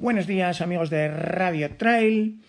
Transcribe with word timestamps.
Buenos 0.00 0.26
días, 0.26 0.62
amigos 0.62 0.88
de 0.88 1.08
Radio 1.08 1.76
Trail. 1.76 2.40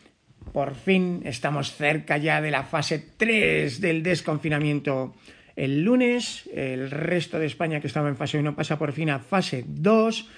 Por 0.54 0.74
fin 0.74 1.20
estamos 1.26 1.76
cerca 1.76 2.16
ya 2.16 2.40
de 2.40 2.50
la 2.50 2.64
fase 2.64 2.98
3 3.18 3.82
del 3.82 4.04
desconfinamiento. 4.04 5.14
El 5.58 5.84
lunes, 5.84 6.50
el 6.56 6.90
resto 6.90 7.40
de 7.40 7.48
España 7.48 7.82
que 7.82 7.88
estaba 7.88 8.08
en 8.08 8.16
fase 8.16 8.40
1 8.40 8.56
pasa 8.56 8.80
por 8.80 8.94
fin 8.94 9.10
a 9.10 9.20
fase 9.20 9.66
2 9.68 10.30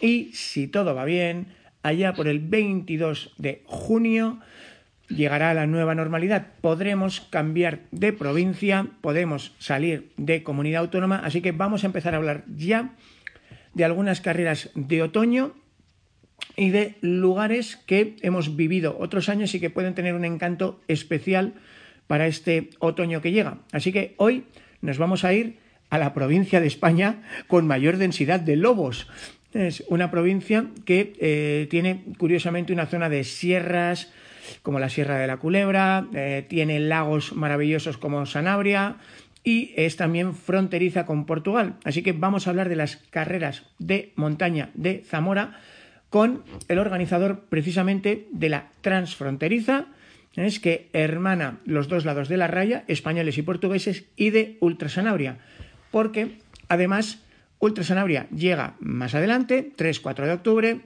y 0.00 0.30
si 0.34 0.68
todo 0.68 0.94
va 0.94 1.04
bien, 1.04 1.48
allá 1.82 2.14
por 2.14 2.28
el 2.28 2.38
22 2.38 3.34
de 3.38 3.62
junio 3.66 4.38
llegará 5.08 5.54
la 5.54 5.66
nueva 5.66 5.96
normalidad. 5.96 6.46
Podremos 6.60 7.22
cambiar 7.22 7.80
de 7.90 8.12
provincia, 8.12 8.86
podemos 9.00 9.52
salir 9.58 10.12
de 10.16 10.44
comunidad 10.44 10.82
autónoma, 10.82 11.22
así 11.24 11.42
que 11.42 11.50
vamos 11.50 11.82
a 11.82 11.86
empezar 11.88 12.14
a 12.14 12.18
hablar 12.18 12.44
ya 12.54 12.94
de 13.74 13.84
algunas 13.84 14.20
carreras 14.20 14.70
de 14.76 15.02
otoño 15.02 15.56
y 16.56 16.70
de 16.70 16.96
lugares 17.00 17.76
que 17.86 18.16
hemos 18.22 18.56
vivido 18.56 18.96
otros 18.98 19.28
años 19.28 19.54
y 19.54 19.60
que 19.60 19.70
pueden 19.70 19.94
tener 19.94 20.14
un 20.14 20.24
encanto 20.24 20.80
especial 20.88 21.54
para 22.06 22.26
este 22.26 22.70
otoño 22.78 23.20
que 23.22 23.32
llega. 23.32 23.58
Así 23.72 23.92
que 23.92 24.14
hoy 24.16 24.44
nos 24.80 24.98
vamos 24.98 25.24
a 25.24 25.32
ir 25.32 25.56
a 25.90 25.98
la 25.98 26.14
provincia 26.14 26.60
de 26.60 26.66
España 26.66 27.22
con 27.46 27.66
mayor 27.66 27.96
densidad 27.96 28.40
de 28.40 28.56
lobos. 28.56 29.08
Es 29.52 29.84
una 29.88 30.10
provincia 30.10 30.66
que 30.84 31.12
eh, 31.20 31.66
tiene 31.70 32.04
curiosamente 32.18 32.72
una 32.72 32.86
zona 32.86 33.08
de 33.08 33.24
sierras 33.24 34.10
como 34.62 34.78
la 34.78 34.88
Sierra 34.88 35.18
de 35.18 35.26
la 35.26 35.36
Culebra, 35.36 36.06
eh, 36.14 36.44
tiene 36.48 36.80
lagos 36.80 37.32
maravillosos 37.32 37.96
como 37.96 38.26
Sanabria 38.26 38.96
y 39.44 39.72
es 39.76 39.96
también 39.96 40.34
fronteriza 40.34 41.06
con 41.06 41.26
Portugal. 41.26 41.74
Así 41.84 42.02
que 42.02 42.12
vamos 42.12 42.46
a 42.46 42.50
hablar 42.50 42.68
de 42.68 42.76
las 42.76 42.96
carreras 42.96 43.64
de 43.78 44.12
montaña 44.16 44.70
de 44.74 45.02
Zamora 45.06 45.58
con 46.12 46.44
el 46.68 46.78
organizador 46.78 47.46
precisamente 47.48 48.28
de 48.32 48.50
la 48.50 48.68
transfronteriza, 48.82 49.86
es 50.36 50.60
que 50.60 50.90
hermana 50.92 51.60
los 51.64 51.88
dos 51.88 52.04
lados 52.04 52.28
de 52.28 52.36
la 52.36 52.48
raya, 52.48 52.84
españoles 52.86 53.38
y 53.38 53.42
portugueses, 53.42 54.04
y 54.14 54.28
de 54.28 54.58
Ultrasanabria, 54.60 55.38
porque 55.90 56.36
además 56.68 57.22
Ultrasanabria 57.60 58.28
llega 58.28 58.76
más 58.78 59.14
adelante, 59.14 59.72
3-4 59.74 60.26
de 60.26 60.32
octubre, 60.32 60.80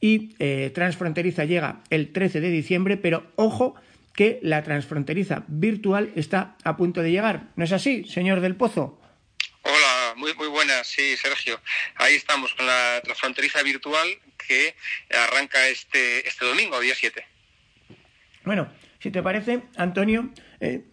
y 0.00 0.36
eh, 0.38 0.70
transfronteriza 0.72 1.46
llega 1.46 1.80
el 1.90 2.12
13 2.12 2.40
de 2.40 2.50
diciembre, 2.50 2.96
pero 2.96 3.24
ojo 3.34 3.74
que 4.14 4.38
la 4.40 4.62
transfronteriza 4.62 5.42
virtual 5.48 6.12
está 6.14 6.54
a 6.62 6.76
punto 6.76 7.02
de 7.02 7.10
llegar. 7.10 7.48
¿No 7.56 7.64
es 7.64 7.72
así, 7.72 8.04
señor 8.04 8.40
del 8.40 8.54
Pozo? 8.54 8.99
Muy, 10.16 10.34
muy 10.34 10.48
buenas, 10.48 10.86
sí, 10.86 11.16
Sergio. 11.16 11.60
Ahí 11.96 12.14
estamos 12.14 12.54
con 12.54 12.66
la 12.66 13.00
transfronteriza 13.02 13.62
virtual 13.62 14.08
que 14.36 14.74
arranca 15.10 15.68
este, 15.68 16.26
este 16.26 16.44
domingo, 16.44 16.80
día 16.80 16.94
7. 16.94 17.24
Bueno, 18.44 18.72
si 18.98 19.10
te 19.10 19.22
parece, 19.22 19.62
Antonio, 19.76 20.30
eh, 20.60 20.84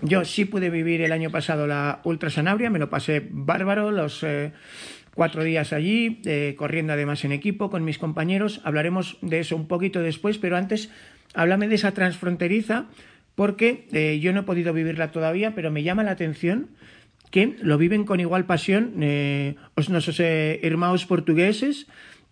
yo 0.00 0.24
sí 0.24 0.44
pude 0.44 0.70
vivir 0.70 1.02
el 1.02 1.12
año 1.12 1.30
pasado 1.30 1.66
la 1.66 2.00
Ultra 2.04 2.30
Sanabria, 2.30 2.70
me 2.70 2.78
lo 2.78 2.90
pasé 2.90 3.22
bárbaro, 3.30 3.90
los 3.90 4.22
eh, 4.22 4.52
cuatro 5.14 5.44
días 5.44 5.72
allí, 5.72 6.22
eh, 6.24 6.54
corriendo 6.56 6.94
además 6.94 7.24
en 7.24 7.32
equipo 7.32 7.70
con 7.70 7.84
mis 7.84 7.98
compañeros. 7.98 8.60
Hablaremos 8.64 9.18
de 9.20 9.40
eso 9.40 9.56
un 9.56 9.68
poquito 9.68 10.00
después, 10.00 10.38
pero 10.38 10.56
antes 10.56 10.90
háblame 11.34 11.68
de 11.68 11.74
esa 11.74 11.92
transfronteriza, 11.92 12.86
porque 13.34 14.18
yo 14.20 14.32
no 14.34 14.40
he 14.40 14.44
podido 14.44 14.74
vivirla 14.74 15.10
todavía, 15.10 15.54
pero 15.54 15.70
me 15.70 15.82
llama 15.82 16.02
la 16.02 16.10
atención 16.10 16.68
que 17.32 17.56
lo 17.60 17.78
viven 17.78 18.04
con 18.04 18.20
igual 18.20 18.46
pasión 18.46 18.94
eh, 19.00 19.56
os 19.74 19.88
nuestros 19.88 20.20
eh, 20.20 20.60
hermanos 20.62 21.06
portugueses 21.06 21.86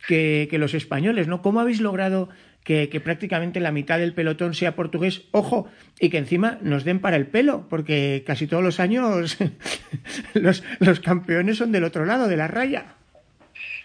que, 0.06 0.46
que 0.48 0.58
los 0.58 0.74
españoles, 0.74 1.26
¿no? 1.26 1.42
¿Cómo 1.42 1.58
habéis 1.58 1.80
logrado 1.80 2.28
que, 2.62 2.90
que, 2.90 3.00
prácticamente 3.00 3.58
la 3.58 3.72
mitad 3.72 3.98
del 3.98 4.12
pelotón 4.12 4.54
sea 4.54 4.76
portugués, 4.76 5.22
ojo, 5.32 5.70
y 5.98 6.10
que 6.10 6.18
encima 6.18 6.58
nos 6.60 6.84
den 6.84 7.00
para 7.00 7.16
el 7.16 7.26
pelo, 7.26 7.66
porque 7.68 8.22
casi 8.26 8.46
todos 8.46 8.62
los 8.62 8.78
años 8.78 9.38
los, 10.34 10.62
los 10.78 11.00
campeones 11.00 11.56
son 11.56 11.72
del 11.72 11.84
otro 11.84 12.04
lado 12.04 12.28
de 12.28 12.36
la 12.36 12.48
raya. 12.48 12.94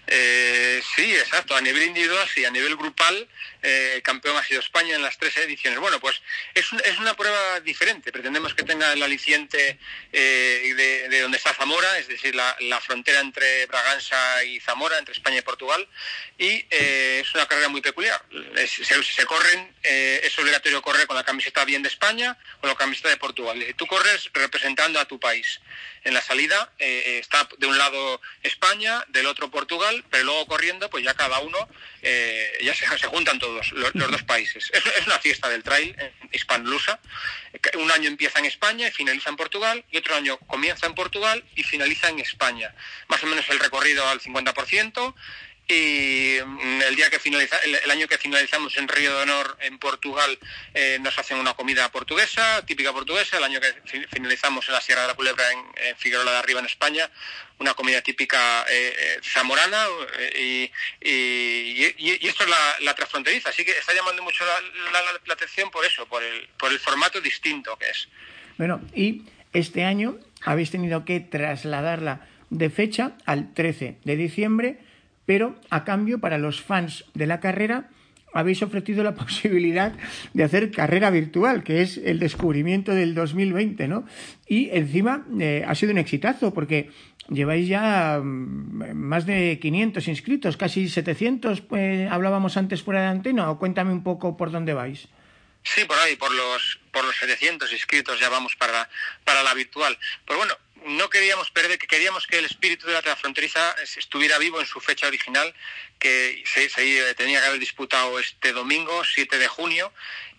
Eh, 0.08 0.82
sí, 0.96 1.12
exacto. 1.12 1.56
A 1.56 1.62
nivel 1.62 1.84
individual, 1.84 2.28
sí. 2.34 2.46
A 2.46 2.52
nivel 2.52 2.76
grupal, 2.76 3.28
eh, 3.66 4.02
campeón 4.04 4.38
ha 4.38 4.44
sido 4.44 4.60
España 4.60 4.96
en 4.96 5.02
las 5.02 5.18
tres 5.18 5.36
ediciones. 5.38 5.80
Bueno, 5.80 6.00
pues 6.00 6.22
es, 6.54 6.72
un, 6.72 6.80
es 6.86 7.00
una 7.00 7.16
prueba 7.16 7.60
diferente. 7.62 8.12
Pretendemos 8.12 8.54
que 8.54 8.64
tenga 8.64 8.94
el 8.94 9.02
aliciente 9.02 9.80
eh, 10.14 10.74
de, 10.76 11.10
de, 11.10 11.22
donde 11.22 11.38
está 11.38 11.54
Zamora, 11.54 11.98
es 11.98 12.08
decir, 12.08 12.36
la, 12.36 12.56
frontera 12.82 13.22
entre 13.22 13.66
Braganza 13.66 14.44
y 14.44 14.60
Zamora, 14.60 15.00
entre 15.00 15.14
España 15.14 15.40
y 15.40 15.42
Portugal. 15.42 15.88
Y 16.38 16.66
eh, 16.70 17.22
es 17.24 17.34
una 17.34 17.48
carrera 17.48 17.70
muy 17.70 17.82
peculiar. 17.82 18.24
Es, 18.56 18.72
se, 18.72 19.26
corren, 19.26 19.74
eh, 19.82 20.22
es 20.24 20.38
obligatorio 20.38 20.82
correr 20.82 21.08
con 21.08 21.16
la 21.16 21.24
camiseta 21.24 21.66
bien 21.66 21.82
de 21.82 21.90
España 21.90 22.38
o 22.62 22.68
la 22.68 22.76
camiseta 22.76 23.10
de 23.10 23.18
Portugal. 23.18 23.66
Tú 23.78 23.88
corres 23.88 24.30
representando 24.34 25.00
a 25.00 25.06
tu 25.06 25.20
país. 25.20 25.60
En 26.04 26.14
la 26.14 26.22
salida 26.22 26.72
está 26.78 27.50
de 27.58 27.66
un 27.66 27.80
lado 27.80 28.22
España, 28.44 29.04
del 29.08 29.26
otro 29.26 29.50
Portugal 29.50 30.04
pero 30.12 30.24
luego 30.24 30.46
corriendo, 30.48 30.90
pues 30.90 31.04
ya 31.04 31.14
cada 31.14 31.40
uno, 31.40 31.68
ya 32.62 32.76
se, 32.76 32.86
juntan 33.08 33.40
todos, 33.40 33.55
los, 33.56 33.96
los 33.96 34.12
dos 34.12 34.24
países. 34.24 34.72
Es, 34.74 35.08
una 35.08 35.20
fiesta 35.20 35.50
del 35.50 35.64
trail 35.64 35.96
hispanlusa. 36.32 37.00
Un 37.76 37.92
año 37.92 38.08
empieza 38.08 38.40
en 38.40 38.46
España 38.46 38.88
y 38.88 38.92
finaliza 38.92 39.30
en 39.30 39.36
Portugal, 39.36 39.84
y 39.92 39.98
otro 39.98 40.16
año 40.16 40.38
comienza 40.40 40.86
en 40.86 40.96
Portugal 40.96 41.44
y 41.56 41.64
finaliza 41.64 42.10
en 42.10 42.20
España. 42.20 42.74
Más 43.08 43.24
o 43.24 43.28
menos 43.28 43.50
el 43.50 43.60
recorrido 43.60 44.08
al 44.08 44.20
50%, 44.20 45.16
y 45.68 46.36
el 46.38 46.96
día 46.96 47.10
que 47.10 47.20
finaliza 47.20 47.58
el, 47.60 47.90
año 47.90 48.08
que 48.08 48.18
finalizamos 48.18 48.78
en 48.78 48.88
Río 48.88 49.16
de 49.16 49.24
Honor 49.24 49.58
en 49.62 49.80
Portugal 49.80 50.38
eh, 50.74 51.00
nos 51.02 51.18
hacen 51.18 51.38
una 51.38 51.56
comida 51.56 51.92
portuguesa 51.92 52.64
típica 52.66 52.94
portuguesa. 52.94 53.38
El 53.38 53.44
año 53.44 53.60
que 53.60 53.74
finalizamos 54.12 54.68
en 54.68 54.74
la 54.76 54.82
Sierra 54.82 55.02
de 55.02 55.08
la 55.08 55.14
Culebra 55.16 55.52
en, 55.52 55.60
en 55.88 55.98
Figueroa 55.98 56.32
de 56.32 56.38
Arriba 56.38 56.60
en 56.60 56.68
España 56.68 57.10
una 57.60 57.74
comida 57.74 58.02
típica 58.02 58.66
eh, 58.70 59.20
zamorana 59.24 59.86
eh, 60.20 60.70
y, 61.02 61.10
y, 61.10 62.18
y, 62.22 62.28
esto 62.28 62.44
es 62.44 62.50
la, 62.50 62.76
la, 62.82 62.94
transfronteriza. 62.94 63.50
Así 63.50 63.64
que 63.64 63.72
está 63.72 63.94
llamando 63.94 64.22
mucho 64.24 64.44
la, 64.46 64.92
la, 64.92 65.02
la, 65.26 65.34
atención 65.34 65.72
por 65.72 65.86
eso 65.86 66.06
por 66.06 66.22
el, 66.22 66.48
por 66.58 66.72
el 66.72 66.80
formato 66.80 67.22
distinto 67.22 67.78
que 67.78 67.90
es. 67.90 68.08
Bueno 68.58 68.82
y 68.94 69.24
este 69.54 69.84
año 69.84 70.20
habéis 70.42 70.72
tenido 70.72 71.06
que 71.06 71.22
trasladarla 71.22 72.28
de 72.50 72.70
fecha 72.70 73.14
al 73.26 73.54
13 73.54 73.98
de 74.04 74.16
diciembre 74.16 74.80
pero 75.26 75.56
a 75.70 75.84
cambio 75.84 76.20
para 76.20 76.38
los 76.38 76.62
fans 76.62 77.06
de 77.14 77.28
la 77.28 77.40
carrera 77.40 77.90
habéis 78.36 78.62
ofrecido 78.62 79.04
la 79.04 79.16
posibilidad 79.24 79.94
de 80.34 80.44
hacer 80.44 80.70
carrera 80.70 81.10
virtual, 81.10 81.64
que 81.64 81.82
es 81.82 81.98
el 81.98 82.20
descubrimiento 82.20 82.92
del 82.92 83.16
2020, 83.16 83.88
¿no? 83.88 84.06
Y 84.48 84.70
encima 84.72 85.26
eh, 85.40 85.64
ha 85.66 85.74
sido 85.74 85.94
un 85.94 85.98
exitazo, 85.98 86.54
porque 86.54 86.92
lleváis 87.30 87.68
ya 87.68 88.20
mm, 88.22 88.94
más 88.94 89.26
de 89.26 89.58
500 89.60 90.08
inscritos, 90.10 90.58
casi 90.58 90.90
700, 90.90 91.62
pues, 91.62 92.12
hablábamos 92.12 92.58
antes 92.58 92.84
fuera 92.84 93.02
de 93.02 93.08
antena, 93.08 93.50
o 93.50 93.58
cuéntame 93.58 93.94
un 93.94 94.04
poco 94.04 94.36
por 94.38 94.52
dónde 94.52 94.74
vais. 94.74 95.08
Sí, 95.64 95.84
por 95.86 95.98
ahí, 95.98 96.16
por 96.16 96.32
los, 96.32 96.80
por 96.92 97.04
los 97.06 97.16
700 97.16 97.72
inscritos 97.74 98.20
ya 98.20 98.30
vamos 98.30 98.56
para, 98.56 98.88
para 99.24 99.42
la 99.42 99.54
virtual. 99.56 99.98
Pues 100.26 100.38
bueno, 100.38 100.54
no 100.86 101.10
queríamos 101.10 101.50
perder, 101.52 101.80
que 101.80 101.88
queríamos 101.88 102.28
que 102.28 102.38
el 102.38 102.46
espíritu 102.46 102.86
de 102.88 102.94
la 102.94 103.02
transfronteriza 103.02 103.76
estuviera 103.98 104.38
vivo 104.38 104.60
en 104.60 104.68
su 104.68 104.80
fecha 104.80 105.08
original, 105.08 105.54
que 106.00 106.44
se, 106.46 106.70
se, 106.70 107.16
tenía 107.16 107.40
que 107.42 107.48
haber 107.48 107.60
disputado 107.60 108.20
este 108.20 108.54
domingo, 108.54 109.04
7 109.04 109.38
de 109.40 109.48
junio, 109.48 109.92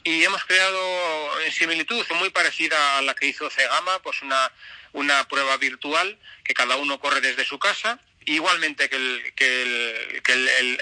y 0.04 0.22
hemos 0.22 0.44
creado 0.44 1.40
en 1.42 1.52
similitud 1.52 2.06
muy 2.14 2.30
parecida 2.30 2.98
a 2.98 3.02
la 3.02 3.14
que 3.14 3.26
hizo 3.26 3.50
Cegama, 3.50 4.00
pues 4.02 4.22
una, 4.22 4.52
una 4.92 5.26
prueba 5.26 5.56
virtual 5.56 6.16
que 6.44 6.54
cada 6.54 6.76
uno 6.76 7.00
corre 7.00 7.20
desde 7.20 7.44
su 7.44 7.58
casa, 7.58 7.98
igualmente 8.26 8.88
que 8.88 8.96
el, 8.96 9.32
que 9.34 9.62
el, 9.62 10.22
que 10.22 10.32
el, 10.32 10.78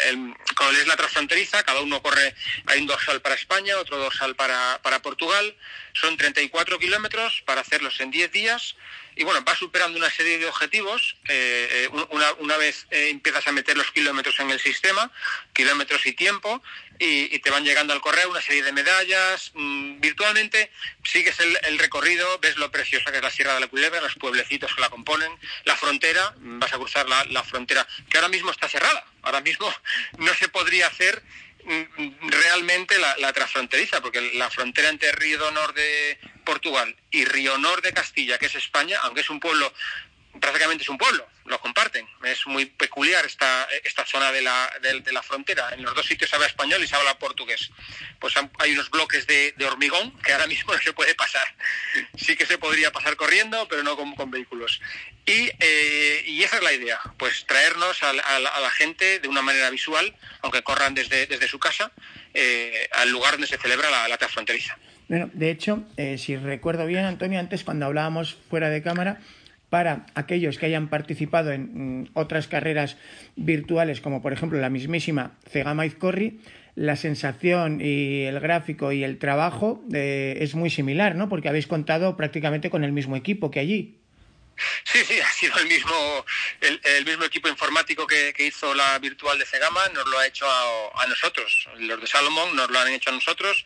es 0.81 0.87
la 0.87 0.97
transfronteriza, 0.97 1.63
cada 1.63 1.81
uno 1.81 2.03
corre, 2.03 2.35
hay 2.67 2.81
un 2.81 2.87
dorsal 2.87 3.21
para 3.21 3.35
España, 3.35 3.79
otro 3.79 3.99
dorsal 3.99 4.35
para, 4.35 4.81
para 4.83 5.03
Portugal, 5.03 5.55
son 5.93 6.17
34 6.17 6.79
kilómetros 6.79 7.43
para 7.45 7.61
hacerlos 7.61 8.01
en 8.01 8.11
10 8.11 8.33
días 8.33 8.75
y 9.17 9.25
bueno, 9.25 9.43
vas 9.43 9.59
superando 9.59 9.99
una 9.99 10.11
serie 10.11 10.39
de 10.39 10.47
objetivos. 10.47 11.17
Eh, 11.29 11.89
eh, 11.93 12.05
una, 12.11 12.33
una, 12.35 12.57
vez 12.57 12.87
eh, 12.91 13.11
empiezas 13.11 13.47
a 13.47 13.53
meter 13.53 13.77
los 13.77 13.91
kilómetros 13.93 14.39
en 14.41 14.51
el 14.51 14.59
sistema, 14.59 15.11
kilómetros 15.53 16.05
y 16.07 16.13
tiempo, 16.13 16.63
y, 16.99 17.35
y, 17.35 17.39
te 17.41 17.51
van 17.51 17.65
llegando 17.65 17.93
al 17.93 18.01
correo 18.01 18.31
una 18.31 18.41
serie 18.41 18.63
de 18.63 18.73
medallas. 18.73 19.53
Mm, 19.55 20.01
virtualmente 20.01 20.71
sigues 21.03 21.39
el, 21.41 21.59
el, 21.63 21.79
recorrido, 21.79 22.39
ves 22.39 22.57
lo 22.57 22.71
preciosa 22.71 23.11
que 23.11 23.19
es 23.19 23.23
la 23.23 23.31
Sierra 23.31 23.55
de 23.55 23.61
la 23.61 23.69
Culebra, 23.69 24.01
los 24.01 24.15
pueblecitos 24.15 24.75
que 24.75 24.81
la 24.81 24.89
componen, 24.89 25.33
la 25.65 25.77
frontera, 25.77 26.35
vas 26.39 26.73
a 26.73 26.77
cruzar 26.77 27.09
la, 27.09 27.25
la 27.27 27.43
frontera, 27.43 27.87
que 28.09 28.19
ahora 28.19 28.29
mismo 28.29 28.51
está 28.51 28.69
cerrada. 28.69 29.05
Ahora 29.23 29.41
mismo 29.41 29.73
no 30.19 30.33
se 30.35 30.49
podría 30.49 30.87
hacer 30.87 31.23
mm, 31.65 32.29
realmente 32.29 32.99
la, 32.99 33.17
la, 33.19 33.33
transfronteriza, 33.33 34.01
porque 34.01 34.21
la 34.35 34.51
frontera 34.51 34.89
entre 34.89 35.13
Río 35.13 35.39
de 35.39 35.45
Honor 35.45 35.75
de 35.75 36.19
Portugal 36.45 36.95
y 37.11 37.25
Río 37.25 37.55
Honor 37.55 37.83
de 37.83 37.93
Castilla, 37.93 38.39
que 38.39 38.47
es 38.47 38.55
España, 38.55 38.99
aunque 39.03 39.23
es 39.23 39.31
un 39.31 39.41
pueblo, 39.41 39.73
prácticamente 40.45 40.83
es 40.83 40.91
un 40.91 40.99
pueblo, 40.99 41.27
lo 41.47 41.59
comparten. 41.59 42.07
Es 42.25 42.47
muy 42.47 42.67
peculiar 42.67 43.25
esta, 43.25 43.67
esta 43.83 44.05
zona 44.05 44.31
de 44.31 44.43
la, 44.43 44.71
de, 44.83 45.01
de 45.01 45.13
la 45.13 45.23
frontera. 45.23 45.71
En 45.73 45.83
los 45.83 45.95
dos 45.95 46.05
sitios 46.05 46.33
habla 46.35 46.47
español 46.47 46.83
y 46.83 46.87
se 46.87 46.95
habla 46.95 47.19
portugués. 47.19 47.71
Pues 48.19 48.35
hay 48.59 48.73
unos 48.73 48.91
bloques 48.91 49.27
de, 49.27 49.55
hormigón 49.67 50.13
que 50.19 50.33
ahora 50.33 50.47
mismo 50.47 50.73
no 50.75 50.81
se 50.81 50.93
puede 50.93 51.15
pasar. 51.15 51.47
Sí 52.17 52.37
que 52.37 52.45
se 52.45 52.59
podría 52.59 52.93
pasar 52.93 53.17
corriendo, 53.17 53.67
pero 53.69 53.83
no 53.83 53.97
con, 53.97 54.15
con 54.15 54.31
vehículos. 54.31 54.81
Y, 55.25 55.51
eh, 55.59 56.25
y, 56.27 56.43
esa 56.43 56.57
es 56.57 56.63
la 56.63 56.73
idea, 56.75 57.01
pues 57.17 57.47
traernos 57.47 58.03
a, 58.03 58.11
a, 58.11 58.61
la 58.61 58.71
gente 58.71 59.21
de 59.21 59.29
una 59.29 59.41
manera 59.41 59.71
visual, 59.71 60.15
aunque 60.43 60.63
corran 60.63 60.93
desde, 60.93 61.27
desde 61.27 61.49
su 61.49 61.59
casa, 61.59 61.93
eh, 62.35 62.91
al 62.93 63.09
lugar 63.09 63.33
donde 63.33 63.47
se 63.47 63.57
celebra 63.57 63.91
la, 63.91 64.07
la 64.07 64.19
transfronteriza. 64.19 64.77
Bueno, 65.09 65.31
de 65.33 65.51
hecho, 65.51 65.85
eh, 65.97 66.19
si 66.19 66.37
recuerdo 66.37 66.87
bien, 66.87 67.05
Antonio, 67.05 67.39
antes 67.39 67.65
cuando 67.65 67.87
hablábamos 67.87 68.37
fuera 68.49 68.71
de 68.71 68.83
cámara, 68.83 69.21
para 69.75 70.07
aquellos 70.15 70.57
que 70.57 70.67
hayan 70.67 70.87
participado 70.87 71.51
en 71.51 72.03
mm, 72.03 72.11
otras 72.15 72.47
carreras 72.47 72.97
virtuales, 73.35 74.01
como 74.01 74.23
por 74.23 74.33
ejemplo 74.33 74.61
la 74.61 74.71
mismísima 74.71 75.33
Cegama 75.51 75.85
Izcorri, 75.85 76.39
la 76.77 76.95
sensación 76.95 77.81
y 77.81 78.23
el 78.23 78.39
gráfico 78.39 78.93
y 78.93 79.03
el 79.03 79.19
trabajo 79.19 79.83
eh, 79.93 80.39
es 80.39 80.55
muy 80.55 80.71
similar, 80.71 81.17
¿no? 81.17 81.29
Porque 81.29 81.49
habéis 81.49 81.67
contado 81.67 82.17
prácticamente 82.17 82.71
con 82.71 82.85
el 82.85 82.93
mismo 82.93 83.17
equipo 83.17 83.51
que 83.51 83.59
allí. 83.59 83.99
Sí, 84.85 85.05
sí, 85.05 85.19
ha 85.19 85.33
sido 85.33 85.59
el 85.59 85.67
mismo, 85.67 86.25
el, 86.61 87.05
mismo 87.05 87.25
equipo 87.25 87.49
informático 87.49 88.07
que, 88.07 88.33
que, 88.33 88.47
hizo 88.47 88.73
la 88.77 88.97
virtual 89.01 89.41
de 89.41 89.45
Cegama, 89.45 89.81
nos 89.93 90.07
lo 90.07 90.21
ha 90.21 90.27
hecho 90.29 90.47
a, 90.49 91.03
a, 91.03 91.07
nosotros. 91.09 91.69
Los 91.79 92.01
de 92.01 92.07
Salomón 92.07 92.55
nos 92.55 92.71
lo 92.71 92.79
han 92.79 92.93
hecho 92.93 93.11
a 93.11 93.15
nosotros. 93.15 93.65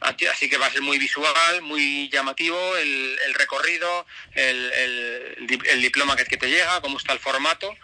Así 0.00 0.48
que 0.48 0.56
va 0.56 0.66
a 0.66 0.70
ser 0.70 0.82
muy 0.82 0.98
visual, 0.98 1.62
muy 1.62 2.08
llamativo 2.10 2.56
el, 2.76 3.16
el 3.26 3.34
recorrido, 3.34 4.06
el, 4.34 5.82
diploma 5.82 6.16
que, 6.16 6.24
te 6.36 6.48
llega, 6.48 6.80
cómo 6.80 6.96
está 6.96 7.12
el 7.12 7.18
formato. 7.18 7.74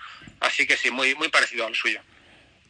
Así 0.41 0.67
que 0.67 0.77
sí, 0.77 0.91
muy, 0.91 1.15
parecido 1.31 1.67
al 1.67 1.75
suyo. 1.75 2.01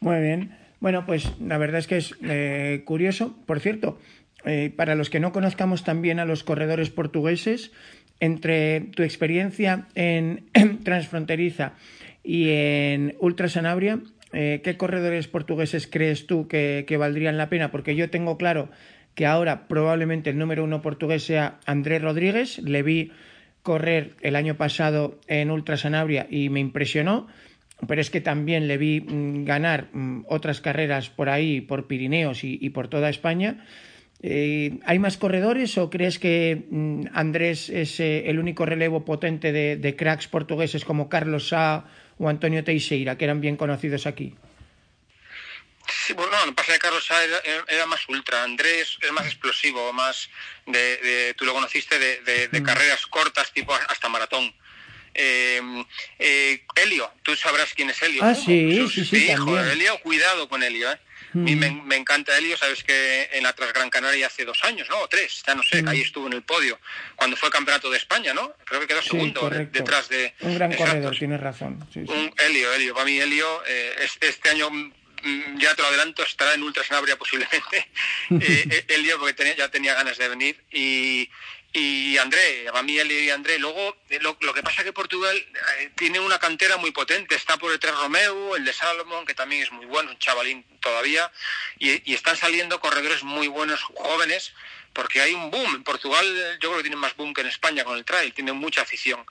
Muy 0.01 0.21
bien. 0.21 0.57
Bueno, 0.81 1.07
pues 1.07 1.31
la 1.41 1.59
verdad 1.59 1.79
es 1.79 1.87
que 1.87 1.97
es 1.97 2.15
eh, 2.23 2.83
curioso. 2.85 3.37
Por 3.47 3.61
cierto, 3.61 4.01
eh, 4.45 4.73
para 4.77 4.95
los 4.95 5.11
que 5.11 5.21
no 5.21 5.33
conozcamos 5.33 5.85
también 5.85 6.19
a 6.19 6.25
los 6.25 6.45
corredores 6.45 6.91
portugueses, 6.91 7.71
entre 8.21 8.81
tu 8.81 9.03
experiencia 9.03 9.87
en, 9.95 10.49
transfronteriza 10.85 11.75
y 12.23 12.51
en 12.51 13.17
Ultra 13.21 13.49
Sanabria, 13.49 14.01
eh, 14.33 14.61
¿qué 14.65 14.77
corredores 14.77 15.29
portugueses 15.29 15.87
crees 15.87 16.27
tú 16.27 16.49
que, 16.49 16.85
valdrían 16.99 17.37
la 17.37 17.49
pena? 17.49 17.71
Porque 17.71 17.95
yo 17.95 18.11
tengo 18.11 18.37
claro 18.37 18.71
que 19.17 19.27
ahora 19.27 19.67
probablemente 19.67 20.31
el 20.31 20.39
número 20.39 20.63
uno 20.63 20.83
portugués 20.83 21.25
sea 21.25 21.59
Andrés 21.65 22.03
Rodríguez. 22.03 22.59
Le 22.59 22.83
vi 22.85 23.11
correr 23.63 24.15
el 24.21 24.37
año 24.37 24.57
pasado 24.57 25.19
en 25.27 25.51
Ultra 25.51 25.79
Sanabria 25.79 26.29
y 26.31 26.51
me 26.51 26.61
impresionó, 26.61 27.27
pero 27.89 28.01
es 28.01 28.11
que 28.11 28.21
también 28.21 28.69
le 28.69 28.77
vi 28.77 29.01
mmm, 29.01 29.45
ganar 29.45 29.89
mmm, 29.93 30.21
otras 30.29 30.61
carreras 30.61 31.09
por 31.09 31.31
ahí, 31.31 31.63
por 31.63 31.89
Pirineos 31.89 32.45
y, 32.45 32.71
por 32.71 32.89
toda 32.89 33.09
España. 33.09 33.65
Eh, 34.23 34.79
¿Hay 34.85 34.99
más 34.99 35.17
corredores 35.17 35.79
o 35.79 35.89
crees 35.89 36.19
que 36.19 36.67
mmm, 36.71 37.07
Andrés 37.15 37.71
es 37.71 37.99
eh, 38.01 38.29
el 38.29 38.39
único 38.39 38.67
relevo 38.67 39.07
potente 39.07 39.51
de, 39.51 39.79
de, 39.79 39.97
cracks 39.97 40.29
portugueses 40.29 40.85
como 40.85 41.09
Carlos 41.09 41.49
Sá 41.49 41.87
o 42.19 42.29
Antonio 42.29 42.63
Teixeira, 42.65 43.17
que 43.17 43.25
eran 43.25 43.41
bien 43.41 43.57
conocidos 43.57 44.07
aquí? 44.07 44.35
Sí, 45.89 46.13
bueno, 46.13 46.33
no, 46.45 46.55
pasa 46.55 46.73
que 46.73 46.79
Carlos 46.79 47.09
era, 47.11 47.65
era, 47.69 47.87
más 47.87 48.09
ultra, 48.09 48.43
Andrés 48.43 48.99
es 49.01 49.13
más 49.13 49.27
explosivo, 49.27 49.93
más 49.93 50.29
de, 50.67 50.97
de 50.99 51.35
tú 51.35 51.45
lo 51.45 51.53
conociste 51.53 51.99
de, 51.99 52.21
de, 52.23 52.49
de 52.49 52.61
mm. 52.61 52.65
carreras 52.65 53.07
cortas, 53.07 53.53
tipo 53.53 53.75
hasta 53.75 54.09
maratón. 54.09 54.55
Eh, 55.19 55.63
eh, 56.19 56.63
Helio, 56.75 57.11
tú 57.23 57.35
sabrás 57.37 57.73
quién 57.75 57.89
es 57.89 58.03
Helio. 58.03 58.23
Ah, 58.23 58.35
sí, 58.35 58.77
Sus, 58.77 58.93
sí, 58.93 59.05
sí, 59.05 59.33
hijo. 59.33 59.59
Helio, 59.59 59.99
cuidado 60.01 60.47
con 60.49 60.63
Helio, 60.63 60.93
¿eh? 60.93 60.99
Mm. 61.33 61.41
A 61.41 61.43
mí 61.43 61.57
me, 61.57 61.71
me, 61.71 61.97
encanta 61.97 62.37
Helio, 62.37 62.57
sabes 62.59 62.85
que 62.85 63.31
en 63.33 63.43
la 63.43 63.55
Transgran 63.55 63.89
Canaria 63.89 64.27
hace 64.27 64.45
dos 64.45 64.63
años, 64.65 64.89
¿no? 64.91 64.99
O 65.01 65.09
tres, 65.09 65.43
ya 65.47 65.55
no 65.55 65.63
sé, 65.63 65.83
mm. 65.83 65.89
ahí 65.89 66.03
estuvo 66.03 66.27
en 66.27 66.35
el 66.35 66.43
podio, 66.43 66.79
cuando 67.15 67.37
fue 67.37 67.51
campeonato 67.51 67.91
de 67.91 67.97
España, 67.97 68.35
¿no? 68.35 68.53
Creo 68.65 68.81
que 68.81 68.87
quedó 68.87 69.01
segundo 69.01 69.51
sí, 69.51 69.57
detrás 69.73 70.09
de... 70.11 70.35
Un 70.41 70.55
gran 70.55 70.75
corredor, 70.75 71.17
tienes 71.17 71.41
razón. 71.41 71.87
Sí, 71.93 72.05
sí. 72.07 72.13
Un 72.13 72.33
Helio, 72.39 72.73
Helio, 72.75 72.93
para 72.93 73.07
mí 73.07 73.19
Helio, 73.19 73.63
eh, 73.67 73.95
este, 74.01 74.29
este 74.29 74.51
año 74.51 74.71
Mm, 74.71 74.93
ya 75.59 75.75
te 75.75 75.83
lo 75.83 75.89
adelanto, 75.89 76.23
estará 76.23 76.55
en 76.55 76.63
Ultra 76.63 76.85
Sanabria 76.85 77.17
posiblemente, 77.17 77.91
eh, 78.31 78.85
Elio, 78.89 79.19
porque 79.19 79.35
tenía, 79.35 79.57
ya 79.57 79.71
tenía 79.71 79.95
ganas 79.95 80.19
de 80.19 80.29
venir, 80.29 80.65
y, 80.71 81.31
y 81.73 82.17
André, 82.19 82.67
a 82.73 82.83
mí 82.83 82.95
y 82.95 83.31
André. 83.31 83.59
Luego, 83.59 83.97
eh, 84.09 84.19
lo, 84.21 84.37
lo, 84.41 84.55
que 84.55 84.63
pasa 84.63 84.83
es 84.83 84.87
que 84.87 84.93
Portugal 84.93 85.37
eh, 85.37 85.91
tiene 85.97 86.21
una 86.21 86.39
cantera 86.39 86.77
muy 86.77 86.91
potente, 86.91 87.35
está 87.35 87.57
por 87.57 87.71
detrás 87.71 87.99
Romeo, 87.99 88.57
el 88.57 88.65
de 88.65 88.73
Salomón, 88.73 89.27
que 89.27 89.35
también 89.35 89.63
es 89.63 89.73
muy 89.73 89.87
bueno, 89.87 90.11
un 90.11 90.19
chavalín 90.19 90.65
todavía, 90.81 91.31
y, 91.79 92.11
y 92.11 92.15
están 92.15 92.37
saliendo 92.37 92.81
corredores 92.81 93.23
muy 93.23 93.49
buenos, 93.49 93.83
jóvenes, 93.83 94.53
porque 94.93 95.21
hay 95.21 95.35
un 95.35 95.51
boom. 95.51 95.75
En 95.75 95.85
Portugal 95.85 96.25
yo 96.61 96.71
creo 96.71 96.77
que 96.79 96.85
tiene 96.85 96.97
más 96.97 97.15
boom 97.17 97.35
que 97.35 97.43
en 97.43 97.49
España 97.49 97.85
con 97.85 97.99
el 97.99 98.05
trail, 98.05 98.33
tiene 98.33 98.53
mucha 98.53 98.83
afición 98.83 99.27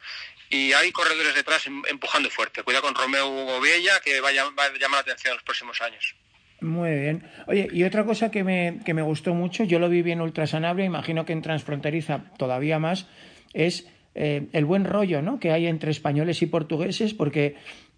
y 0.55 0.73
hay 0.73 0.91
corredores 0.91 1.35
detrás 1.35 1.67
em, 1.67 1.81
empujando 1.89 2.29
fuerte. 2.29 2.63
Cuidado 2.63 2.85
con 2.85 2.95
Romeo 2.95 3.29
Gobiella, 3.29 3.99
que 4.03 4.21
va 4.21 4.29
a, 4.29 4.31
llamar 4.31 4.71
la 4.91 4.99
atención 4.99 5.31
en 5.31 5.35
los 5.35 5.43
próximos 5.43 5.81
años. 5.81 6.15
Muy 6.61 6.91
bien. 6.91 7.29
Oye, 7.47 7.67
y 7.71 7.83
otra 7.83 8.05
cosa 8.05 8.31
que 8.31 8.43
me, 8.43 8.79
que 8.85 8.93
me 8.93 9.01
gustó 9.01 9.33
mucho, 9.33 9.65
yo 9.65 9.79
lo 9.79 9.89
vi 9.89 10.01
bien 10.01 10.21
Ultrasanabria, 10.21 10.85
imagino 10.85 11.25
que 11.25 11.33
en 11.33 11.41
Transfronteriza 11.41 12.31
todavía 12.37 12.79
más, 12.79 13.07
es 13.53 13.87
eh, 14.15 14.47
el 14.53 14.65
buen 14.65 14.85
rollo 14.85 15.21
¿no? 15.21 15.39
que 15.39 15.51
hay 15.51 15.67
entre 15.67 15.91
españoles 15.91 16.41
y 16.41 16.45
portugueses, 16.45 17.13
porque 17.13 17.55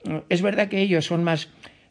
eh, 0.09 0.23
es 0.29 0.41
verdad 0.41 0.67
que 0.69 0.81
ellos 0.81 1.05
son 1.05 1.23
más 1.23 1.49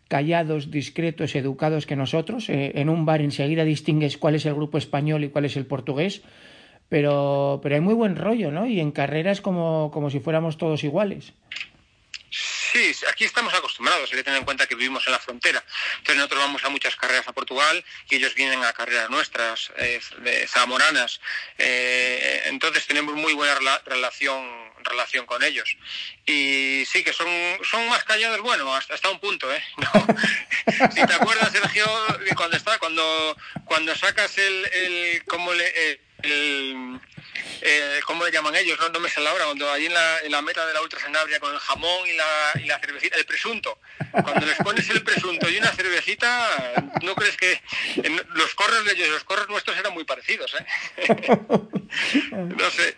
callados, 0.09 0.71
discretos, 0.71 1.35
educados 1.37 1.87
que 1.87 1.97
nosotros. 1.97 2.49
Eh, 2.49 2.73
en 2.75 2.89
un 2.89 3.07
bar 3.07 3.21
enseguida 3.23 3.65
distingues 3.65 4.19
cuál 4.19 4.35
es 4.35 4.45
el 4.47 4.55
grupo 4.55 4.79
español 4.79 5.25
y 5.25 5.29
cuál 5.29 5.45
es 5.45 5.57
el 5.57 5.67
portugués 5.67 6.23
pero, 6.89 7.61
pero 7.63 7.75
hay 7.75 7.81
muy 7.81 7.95
buen 7.95 8.17
rollo, 8.17 8.51
¿no? 8.51 8.67
Y 8.67 8.81
en 8.81 8.93
carreras 8.93 9.41
como, 9.41 9.91
como 9.93 10.11
si 10.11 10.21
fuéramos 10.21 10.59
todos 10.59 10.85
iguales. 10.85 11.33
Sí, 12.31 12.93
aquí 13.11 13.25
estamos 13.25 13.55
acostumbrados, 13.55 14.11
hay 14.11 14.19
que 14.19 14.25
tener 14.25 14.39
en 14.39 14.45
cuenta 14.45 14.67
que 14.67 14.75
vivimos 14.75 15.07
en 15.07 15.13
la 15.13 15.19
frontera. 15.19 15.65
Entonces 15.99 16.17
nosotros 16.17 16.41
vamos 16.41 16.65
a 16.65 16.69
muchas 16.69 16.95
carreras 16.97 17.27
a 17.27 17.33
Portugal 17.33 17.83
y 18.11 18.17
ellos 18.17 18.35
vienen 18.35 18.63
a 18.65 18.73
carreras 18.73 19.09
nuestras, 19.09 19.73
eh, 19.79 20.01
zamoranas. 20.47 21.21
Eh, 21.57 22.43
entonces 22.47 22.87
tenemos 22.87 23.15
muy 23.15 23.33
buena 23.33 23.55
rela 23.55 23.83
relación 23.87 24.67
relación 24.85 25.27
con 25.27 25.43
ellos. 25.43 25.77
Y 26.27 26.85
sí, 26.87 27.03
que 27.03 27.13
son, 27.13 27.29
son 27.63 27.89
más 27.89 28.05
callados, 28.05 28.41
bueno, 28.41 28.75
hasta, 28.75 28.95
hasta 28.95 29.11
un 29.11 29.21
punto, 29.21 29.53
¿eh? 29.53 29.63
Si 30.95 31.07
te 31.07 31.15
acuerdas, 31.15 31.53
Sergio, 31.53 31.87
cuando 32.37 32.57
está, 32.57 32.79
cuando, 32.79 33.37
cuando 33.65 33.95
sacas 33.97 34.37
el, 34.39 34.67
el 34.73 35.25
cómo 35.25 35.53
le, 35.55 35.73
eh, 35.75 36.01
el, 36.23 37.01
eh, 37.63 38.01
¿cómo 38.07 38.25
le 38.25 38.33
llaman 38.33 38.55
ellos? 38.57 38.79
No, 38.93 39.01
me 39.01 39.09
sale 39.09 39.29
ahora, 39.29 39.45
cuando 39.47 39.71
ahí 39.71 39.87
en 39.87 39.95
la, 39.95 40.21
en 40.25 40.31
la 40.31 40.43
meta 40.43 40.67
de 40.67 40.73
la 40.73 40.83
Ultra 40.83 41.01
Sanabria 41.01 41.41
con 41.41 41.53
el 41.53 41.59
jamón 41.59 42.09
y 42.09 42.17
la, 42.17 42.67
la 42.67 42.79
cervecita, 42.79 43.17
el 43.17 43.25
presunto. 43.25 43.79
Cuando 44.11 44.47
les 44.47 44.57
pones 44.59 44.89
el 44.91 45.03
presunto 45.03 45.49
y 45.51 45.59
una 45.59 45.69
cervecita, 45.69 46.83
¿no 47.03 47.15
crees 47.15 47.37
que 47.37 47.61
los 48.35 48.55
corros 48.55 48.85
de 48.85 48.93
ellos 48.93 49.09
y 49.09 49.11
los 49.11 49.25
corros 49.25 49.49
nuestros 49.49 49.77
eran 49.77 49.93
muy 49.95 50.05
parecidos? 50.05 50.55
¿eh? 50.55 51.39
no 52.33 52.71
sé. 52.71 52.97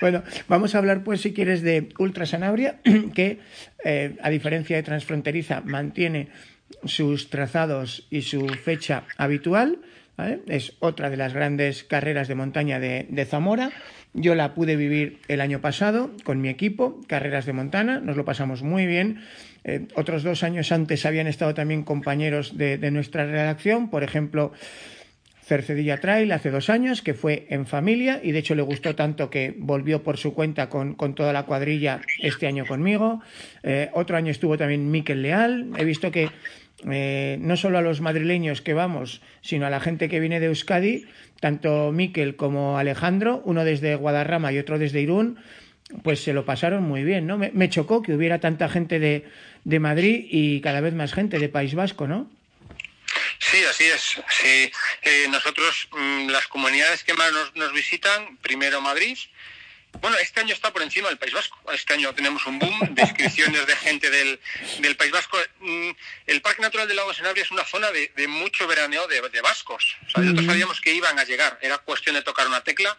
Bueno, 0.00 0.22
vamos 0.48 0.74
a 0.74 0.78
hablar 0.78 1.04
pues 1.04 1.20
si 1.20 1.32
quieres 1.32 1.62
de 1.62 1.88
Ultra 1.98 2.26
Sanabria, 2.26 2.80
que 3.14 3.40
eh, 3.84 4.16
a 4.22 4.30
diferencia 4.30 4.76
de 4.76 4.82
Transfronteriza 4.82 5.60
mantiene 5.62 6.28
sus 6.84 7.30
trazados 7.30 8.06
y 8.10 8.22
su 8.22 8.46
fecha 8.48 9.04
habitual 9.16 9.80
Es 10.46 10.72
otra 10.80 11.10
de 11.10 11.18
las 11.18 11.34
grandes 11.34 11.84
carreras 11.84 12.26
de 12.28 12.34
montaña 12.34 12.80
de, 12.80 13.26
Zamora. 13.28 13.70
Yo 14.14 14.34
la 14.34 14.54
pude 14.54 14.76
vivir 14.76 15.18
el 15.28 15.42
año 15.42 15.60
pasado 15.60 16.10
con 16.24 16.40
mi 16.40 16.48
equipo, 16.48 17.00
Carreras 17.06 17.44
de 17.44 17.52
Montana, 17.52 18.00
nos 18.00 18.16
lo 18.16 18.24
pasamos 18.24 18.62
muy 18.62 18.86
bien. 18.86 19.20
Eh, 19.64 19.86
otros 19.94 20.22
dos 20.22 20.42
años 20.42 20.72
antes 20.72 21.04
habían 21.04 21.26
estado 21.26 21.52
también 21.52 21.82
compañeros 21.82 22.56
de, 22.56 22.90
nuestra 22.90 23.26
redacción, 23.26 23.90
por 23.90 24.02
ejemplo, 24.04 24.52
Cercedilla 25.42 26.00
Trail 26.00 26.32
hace 26.32 26.50
dos 26.50 26.70
años, 26.70 27.02
que 27.02 27.12
fue 27.12 27.46
en 27.50 27.66
familia 27.66 28.18
y 28.22 28.32
de 28.32 28.38
hecho 28.38 28.54
le 28.54 28.62
gustó 28.62 28.96
tanto 28.96 29.28
que 29.28 29.54
volvió 29.58 30.02
por 30.02 30.16
su 30.16 30.32
cuenta 30.32 30.70
con, 30.70 30.94
con 30.94 31.14
toda 31.14 31.32
la 31.34 31.44
cuadrilla 31.44 32.00
este 32.22 32.46
año 32.46 32.64
conmigo. 32.64 33.20
Eh, 33.62 33.90
otro 33.92 34.16
año 34.16 34.30
estuvo 34.30 34.56
también 34.56 34.90
Miquel 34.90 35.22
Leal. 35.22 35.72
He 35.76 35.84
visto 35.84 36.10
que 36.10 36.30
eh, 36.90 37.38
no 37.40 37.56
solo 37.56 37.78
a 37.78 37.82
los 37.82 38.00
madrileños 38.00 38.60
que 38.60 38.74
vamos, 38.74 39.20
sino 39.40 39.66
a 39.66 39.70
la 39.70 39.80
gente 39.80 40.08
que 40.08 40.20
viene 40.20 40.40
de 40.40 40.46
Euskadi, 40.46 41.06
tanto 41.40 41.92
Miquel 41.92 42.36
como 42.36 42.78
Alejandro, 42.78 43.42
uno 43.44 43.64
desde 43.64 43.94
Guadarrama 43.94 44.52
y 44.52 44.58
otro 44.58 44.78
desde 44.78 45.00
Irún, 45.00 45.38
pues 46.02 46.22
se 46.22 46.32
lo 46.32 46.44
pasaron 46.44 46.82
muy 46.82 47.04
bien, 47.04 47.26
¿no? 47.26 47.38
Me, 47.38 47.70
chocó 47.70 48.02
que 48.02 48.14
hubiera 48.14 48.40
tanta 48.40 48.68
gente 48.68 48.98
de, 48.98 49.24
de 49.64 49.80
Madrid 49.80 50.26
y 50.30 50.60
cada 50.60 50.80
vez 50.80 50.94
más 50.94 51.14
gente 51.14 51.38
de 51.38 51.48
País 51.48 51.74
Vasco, 51.74 52.06
¿no? 52.06 52.28
Sí, 53.38 53.58
así 53.64 53.84
es. 53.84 54.20
Sí. 54.28 54.72
Eh, 55.02 55.26
nosotros, 55.28 55.88
mmm, 55.92 56.28
las 56.28 56.46
comunidades 56.48 57.04
que 57.04 57.14
más 57.14 57.30
nos, 57.54 57.72
visitan, 57.72 58.36
primero 58.38 58.80
Madrid. 58.80 59.16
Bueno, 60.00 60.16
este 60.18 60.40
año 60.40 60.54
está 60.54 60.72
por 60.72 60.82
encima 60.82 61.08
del 61.08 61.18
País 61.18 61.32
Vasco. 61.32 61.58
Este 61.72 61.94
año 61.94 62.12
tenemos 62.14 62.46
un 62.46 62.58
boom 62.58 62.94
de 62.94 63.02
inscripciones 63.02 63.66
de 63.66 63.76
gente 63.76 64.10
del, 64.10 64.40
del 64.80 64.96
País 64.96 65.12
Vasco. 65.12 65.38
Mm, 65.60 65.90
el 66.26 66.42
Parque 66.42 66.62
Natural 66.62 66.86
del 66.86 66.96
Lago 66.96 67.10
de 67.10 67.16
Sanabria 67.16 67.42
es 67.42 67.50
una 67.50 67.64
zona 67.64 67.90
de, 67.90 68.12
de 68.16 68.28
mucho 68.28 68.66
veraneo 68.66 69.06
de, 69.06 69.20
de 69.28 69.40
vascos. 69.40 69.96
O 70.06 70.10
sea, 70.10 70.22
nosotros 70.22 70.46
sabíamos 70.46 70.80
que 70.80 70.92
iban 70.92 71.18
a 71.18 71.24
llegar. 71.24 71.58
Era 71.62 71.78
cuestión 71.78 72.14
de 72.14 72.22
tocar 72.22 72.46
una 72.46 72.62
tecla. 72.62 72.96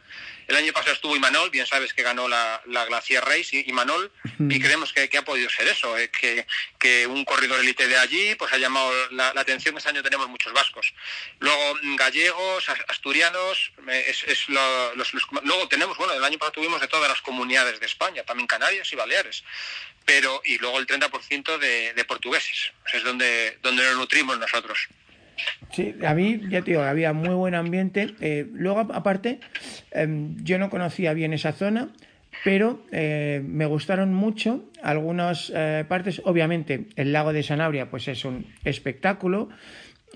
El 0.48 0.56
año 0.56 0.72
pasado 0.72 0.94
estuvo 0.94 1.16
Imanol, 1.16 1.50
bien 1.50 1.66
sabes 1.68 1.94
que 1.94 2.04
ganó 2.04 2.27
la, 2.30 2.62
la 2.68 2.86
Glacier 2.86 3.24
Race, 3.24 3.66
Imanol, 3.68 4.10
mm. 4.38 4.50
y 4.50 4.60
creemos 4.62 4.94
que, 4.94 5.10
que, 5.10 5.18
ha 5.18 5.25
podido 5.25 5.50
ser 5.50 5.68
eso, 5.68 5.98
eh, 5.98 6.10
que, 6.10 6.48
que, 6.80 7.06
un 7.06 7.25
corredor 7.25 7.60
élite 7.60 7.86
de 7.86 7.98
allí 7.98 8.34
pues 8.36 8.54
ha 8.54 8.58
llamado 8.58 8.89
la, 9.12 9.34
la, 9.34 9.42
atención. 9.42 9.75
Este 9.77 9.89
año 9.89 10.01
tenemos 10.04 10.30
muchos 10.30 10.54
vascos. 10.54 10.94
Luego 11.39 11.77
gallegos, 11.98 12.70
asturianos, 12.88 13.74
eh, 13.89 14.06
es, 14.08 14.24
es 14.24 14.48
lo, 14.48 14.96
los, 14.96 15.13
los, 15.13 15.24
luego 15.44 15.68
tenemos, 15.68 15.98
bueno, 15.98 16.13
el 16.13 16.24
año 16.24 16.38
pasado 16.38 16.54
tuvimos 16.54 16.82
todas 16.88 17.10
las 17.10 17.22
comunidades 17.22 17.79
de 17.79 17.86
España, 17.86 18.24
también 18.24 18.48
Canarias 18.48 18.91
y 18.91 18.96
Baleares, 18.96 19.44
pero 20.06 20.41
y 20.46 20.58
luego 20.58 20.79
el 20.79 20.88
30% 20.88 21.58
de, 21.58 21.94
de 21.94 22.06
portugueses, 22.06 22.72
sea, 22.86 23.00
es 23.00 23.03
donde, 23.03 23.58
donde 23.62 23.84
nos 23.84 23.98
nutrimos 23.98 24.39
nosotros. 24.39 24.88
Sí, 25.72 25.94
a 26.06 26.13
mí, 26.13 26.41
ya 26.50 26.62
te 26.62 26.72
digo, 26.72 26.82
había 26.82 27.13
muy 27.13 27.36
buen 27.36 27.53
ambiente. 27.53 28.15
Eh, 28.22 28.48
luego, 28.53 28.79
aparte, 28.94 29.39
eh, 29.91 30.08
yo 30.38 30.58
no 30.58 30.70
conocía 30.70 31.13
bien 31.13 31.34
esa 31.34 31.53
zona, 31.53 31.89
pero 32.44 32.86
eh, 32.91 33.41
me 33.46 33.65
gustaron 33.65 34.13
mucho 34.13 34.65
algunas 34.82 35.51
eh, 35.53 35.86
partes. 35.88 36.22
Obviamente, 36.25 36.88
el 36.96 37.12
lago 37.13 37.34
de 37.34 37.44
Sanabria 37.44 37.89
pues 37.89 38.08
es 38.08 38.25
un 38.25 38.53
espectáculo. 38.63 39.50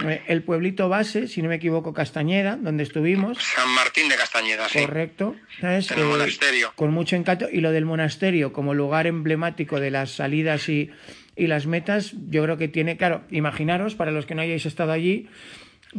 Eh, 0.08 0.22
el 0.28 0.44
pueblito 0.44 0.90
base, 0.90 1.28
si 1.28 1.42
no 1.42 1.50
me 1.50 1.56
equivoco, 1.56 1.94
Castañeda, 1.94 2.56
donde 2.56 2.84
estuvimos. 2.84 3.38
San 3.38 3.70
Martín 3.70 4.10
de 4.10 4.16
Castañeda, 4.16 4.68
sí. 4.70 4.80
Correcto. 4.80 5.36
¿sabes? 5.60 5.92
El 5.92 6.06
monasterio. 6.06 6.72
Con 6.76 6.92
mucho 6.92 7.16
encanto. 7.16 7.48
Y 7.52 7.62
lo 7.62 7.72
del 7.72 7.86
monasterio 7.86 8.54
como 8.54 8.74
lugar 8.74 9.08
emblemático 9.08 9.80
de 9.80 9.92
las 9.92 10.12
salidas 10.12 10.70
y 10.70 10.92
y 11.36 11.48
las 11.48 11.66
metas 11.66 12.14
yo 12.30 12.44
creo 12.44 12.58
que 12.58 12.68
tiene, 12.68 12.98
claro, 12.98 13.24
imaginaros, 13.32 13.96
para 13.96 14.12
los 14.12 14.26
que 14.26 14.36
no 14.36 14.42
hayáis 14.42 14.66
estado 14.66 14.92
allí, 14.92 15.28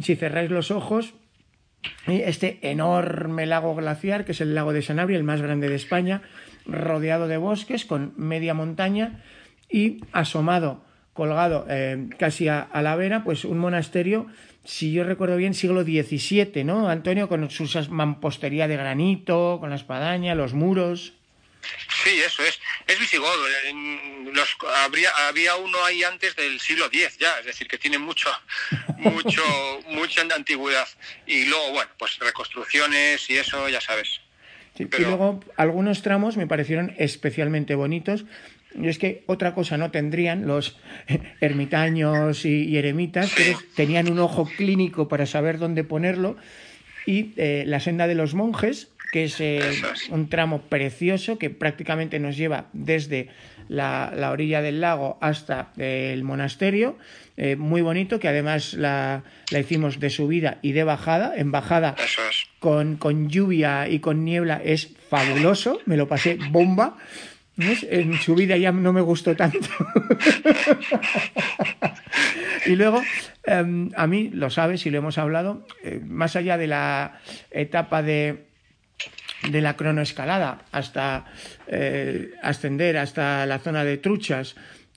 si 0.01 0.15
cerráis 0.15 0.49
los 0.49 0.71
ojos, 0.71 1.15
este 2.07 2.59
enorme 2.61 3.45
lago 3.45 3.75
glaciar, 3.75 4.25
que 4.25 4.31
es 4.31 4.41
el 4.41 4.55
lago 4.55 4.73
de 4.73 4.81
Sanabria, 4.81 5.17
el 5.17 5.23
más 5.23 5.41
grande 5.41 5.69
de 5.69 5.75
España, 5.75 6.21
rodeado 6.65 7.27
de 7.27 7.37
bosques, 7.37 7.85
con 7.85 8.13
media 8.15 8.53
montaña 8.53 9.23
y 9.69 10.01
asomado, 10.11 10.85
colgado 11.13 11.65
eh, 11.69 12.09
casi 12.17 12.47
a, 12.47 12.61
a, 12.61 12.81
la 12.81 12.95
vera, 12.95 13.23
pues 13.23 13.45
un 13.45 13.59
monasterio, 13.59 14.27
si 14.65 14.93
yo 14.93 15.03
recuerdo 15.03 15.35
bien, 15.35 15.53
siglo 15.53 15.83
XVII, 15.83 16.63
¿no, 16.63 16.89
Antonio? 16.89 17.27
Con 17.27 17.49
su 17.49 17.67
mampostería 17.89 18.67
de 18.67 18.77
granito, 18.77 19.57
con 19.59 19.69
la 19.69 19.75
espadaña, 19.75 20.35
los 20.35 20.53
muros. 20.53 21.13
Sí, 22.03 22.19
eso 22.21 22.43
es. 22.43 22.59
Es 22.87 22.99
visigodo. 22.99 23.45
Los, 24.33 24.55
habría, 24.83 25.09
había 25.27 25.55
uno 25.55 25.83
ahí 25.85 26.03
antes 26.03 26.35
del 26.35 26.59
siglo 26.59 26.85
X 26.87 27.17
ya, 27.19 27.39
es 27.39 27.45
decir, 27.45 27.67
que 27.67 27.77
tiene 27.77 27.97
mucho, 27.97 28.29
mucho, 28.97 29.43
mucha 29.87 30.21
antigüedad. 30.21 30.87
Y 31.25 31.45
luego, 31.45 31.71
bueno, 31.71 31.91
pues 31.97 32.17
reconstrucciones 32.19 33.29
y 33.29 33.37
eso, 33.37 33.67
ya 33.69 33.81
sabes. 33.81 34.21
Sí, 34.77 34.85
Pero... 34.85 35.03
Y 35.03 35.05
luego 35.05 35.43
algunos 35.55 36.01
tramos 36.01 36.35
me 36.35 36.47
parecieron 36.47 36.93
especialmente 36.97 37.75
bonitos. 37.75 38.25
Y 38.75 38.87
es 38.87 38.97
que 38.97 39.23
otra 39.27 39.53
cosa 39.53 39.77
no 39.77 39.91
tendrían 39.91 40.47
los 40.47 40.77
ermitaños 41.41 42.45
y, 42.45 42.65
y 42.65 42.77
eremitas, 42.77 43.31
pero 43.35 43.59
tenían 43.75 44.11
un 44.11 44.19
ojo 44.19 44.45
clínico 44.45 45.07
para 45.07 45.25
saber 45.25 45.59
dónde 45.59 45.83
ponerlo. 45.83 46.35
Y 47.05 47.33
eh, 47.37 47.63
la 47.67 47.79
senda 47.79 48.07
de 48.07 48.15
los 48.15 48.33
monjes, 48.33 48.89
que 49.11 49.25
es, 49.25 49.39
eh, 49.39 49.57
es, 49.57 50.09
un 50.09 50.29
tramo 50.29 50.61
precioso 50.61 51.37
que 51.37 51.49
prácticamente 51.49 52.19
nos 52.19 52.37
lleva 52.37 52.67
desde 52.73 53.29
la, 53.67 54.13
la 54.15 54.31
orilla 54.31 54.61
del 54.61 54.81
lago 54.81 55.17
hasta 55.21 55.71
eh, 55.77 56.11
el 56.13 56.23
monasterio. 56.23 56.97
Muy 57.57 57.81
bonito, 57.81 58.19
que 58.19 58.27
además 58.27 58.75
la, 58.75 59.23
la, 59.49 59.59
hicimos 59.59 59.99
de 59.99 60.11
subida 60.11 60.59
y 60.61 60.73
de 60.73 60.83
bajada. 60.83 61.33
En 61.35 61.51
bajada, 61.51 61.95
con, 62.59 62.95
con, 62.97 63.27
lluvia 63.27 63.89
y 63.89 64.01
con 64.01 64.23
niebla, 64.23 64.61
es 64.63 64.91
fabuloso. 65.09 65.79
Me 65.87 65.97
lo 65.97 66.07
pasé 66.07 66.37
bomba. 66.51 66.95
En 67.57 68.17
subida 68.19 68.57
ya 68.57 68.71
no 68.71 68.93
me 68.93 69.01
gustó 69.01 69.35
tanto. 69.35 69.59
y 72.65 72.75
luego, 72.75 73.01
eh, 73.45 73.89
a 73.95 74.07
mí, 74.07 74.29
lo 74.33 74.49
sabes 74.49 74.85
y 74.85 74.89
lo 74.89 74.97
hemos 74.97 75.17
hablado, 75.17 75.65
eh, 75.83 76.01
más 76.03 76.35
allá 76.35 76.57
de 76.57 76.67
la 76.67 77.19
etapa 77.51 78.01
de 78.01 78.53
de 79.49 79.61
la 79.61 79.75
cronoescalada 79.75 80.59
hasta 80.71 81.25
eh, 81.67 82.31
ascender 82.41 82.97
hasta 82.97 83.45
la 83.45 83.59
zona 83.59 83.83
de 83.83 83.97
truchas 83.97 84.55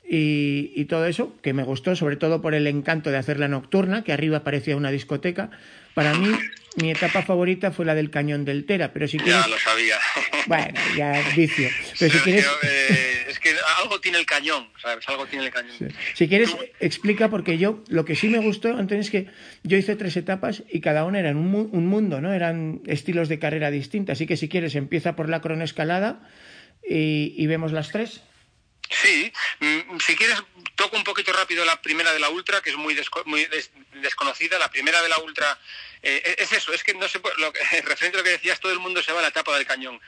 y, 0.09 0.73
y, 0.77 0.85
todo 0.85 1.07
eso, 1.07 1.35
que 1.43 1.53
me 1.53 1.65
gustó, 1.65 1.97
sobre 1.97 2.17
todo 2.17 2.41
por 2.41 2.55
el 2.55 2.69
encanto 2.69 3.11
de 3.11 3.17
hacer 3.17 3.41
la 3.41 3.49
nocturna, 3.49 4.05
que 4.05 4.13
arriba 4.13 4.45
parecía 4.45 4.77
una 4.77 4.93
discoteca. 4.93 5.51
Para 5.95 6.15
mí, 6.15 6.29
mi 6.77 6.91
etapa 6.91 7.23
favorita 7.23 7.73
fue 7.73 7.85
la 7.85 7.95
del 7.95 8.11
cañón 8.11 8.45
del 8.45 8.65
Tera, 8.65 8.93
pero 8.93 9.09
si 9.09 9.19
quieres... 9.19 9.43
Ya 9.43 9.49
lo 9.49 9.59
sabía. 9.59 9.97
Bueno, 10.47 10.79
ya 10.97 11.25
vicio. 11.35 11.69
Pero 11.99 12.13
si 12.13 12.19
quieres... 12.21 12.47
Eh, 12.63 13.27
es 13.29 13.41
que 13.41 13.51
algo 13.83 13.99
tiene 14.01 14.19
el 14.19 14.27
cañón, 14.27 14.69
¿sabes? 14.81 15.09
Algo 15.09 15.27
tiene 15.27 15.47
el 15.47 15.51
cañón. 15.51 15.75
Sí. 15.77 15.87
Si 16.15 16.29
quieres, 16.29 16.53
¿Tú? 16.53 16.59
explica, 16.79 17.29
porque 17.31 17.59
yo, 17.59 17.83
lo 17.89 18.05
que 18.05 18.15
sí 18.15 18.29
me 18.29 18.39
gustó, 18.39 18.69
Antonio, 18.69 19.01
es 19.01 19.11
que 19.11 19.27
yo 19.65 19.77
hice 19.77 19.97
tres 19.97 20.17
etapas 20.17 20.63
y 20.71 20.81
cada 20.81 21.05
una 21.05 21.19
era 21.19 21.31
un, 21.31 21.69
un 21.73 21.87
mundo, 21.89 22.21
¿no? 22.21 22.33
Eran 22.33 22.81
estilos 22.87 23.29
de 23.29 23.41
carrera 23.41 23.73
distintas. 23.73 24.19
Así 24.19 24.27
que 24.29 24.37
si 24.37 24.49
quieres, 24.49 24.77
empieza 24.77 25.17
por 25.17 25.29
la 25.29 25.41
cronoescalada 25.41 26.21
y, 26.89 27.35
y 27.37 27.47
vemos 27.49 27.73
las 27.73 27.91
tres. 27.91 28.23
Sí, 28.91 29.33
mm, 29.61 29.99
si 29.99 30.17
quieres 30.17 30.43
toco 30.75 30.97
un 30.97 31.05
poquito 31.05 31.33
rápido 31.33 31.65
la 31.65 31.81
primera 31.81 32.13
de 32.13 32.21
la 32.21 32.29
Ultra, 32.29 32.61
que 32.61 32.71
es 32.71 32.77
muy, 32.77 32.95
desco 32.95 33.23
muy 33.25 33.45
des 33.47 33.71
desconocida. 33.95 34.59
La 34.59 34.71
primera 34.71 35.03
de 35.03 35.09
la 35.09 35.19
Ultra 35.19 35.59
eh, 36.03 36.37
es 36.39 36.53
eso, 36.53 36.73
es 36.73 36.85
que 36.85 36.95
no 36.95 37.09
sé, 37.09 37.21
lo 37.39 37.53
que, 37.53 37.61
referente 37.83 38.19
a 38.19 38.21
lo 38.21 38.25
que 38.25 38.31
decías, 38.31 38.61
todo 38.61 38.73
el 38.73 38.79
mundo 38.79 39.03
se 39.03 39.13
va 39.13 39.21
a 39.21 39.23
la 39.23 39.29
etapa 39.29 39.57
del 39.57 39.67
cañón. 39.67 40.01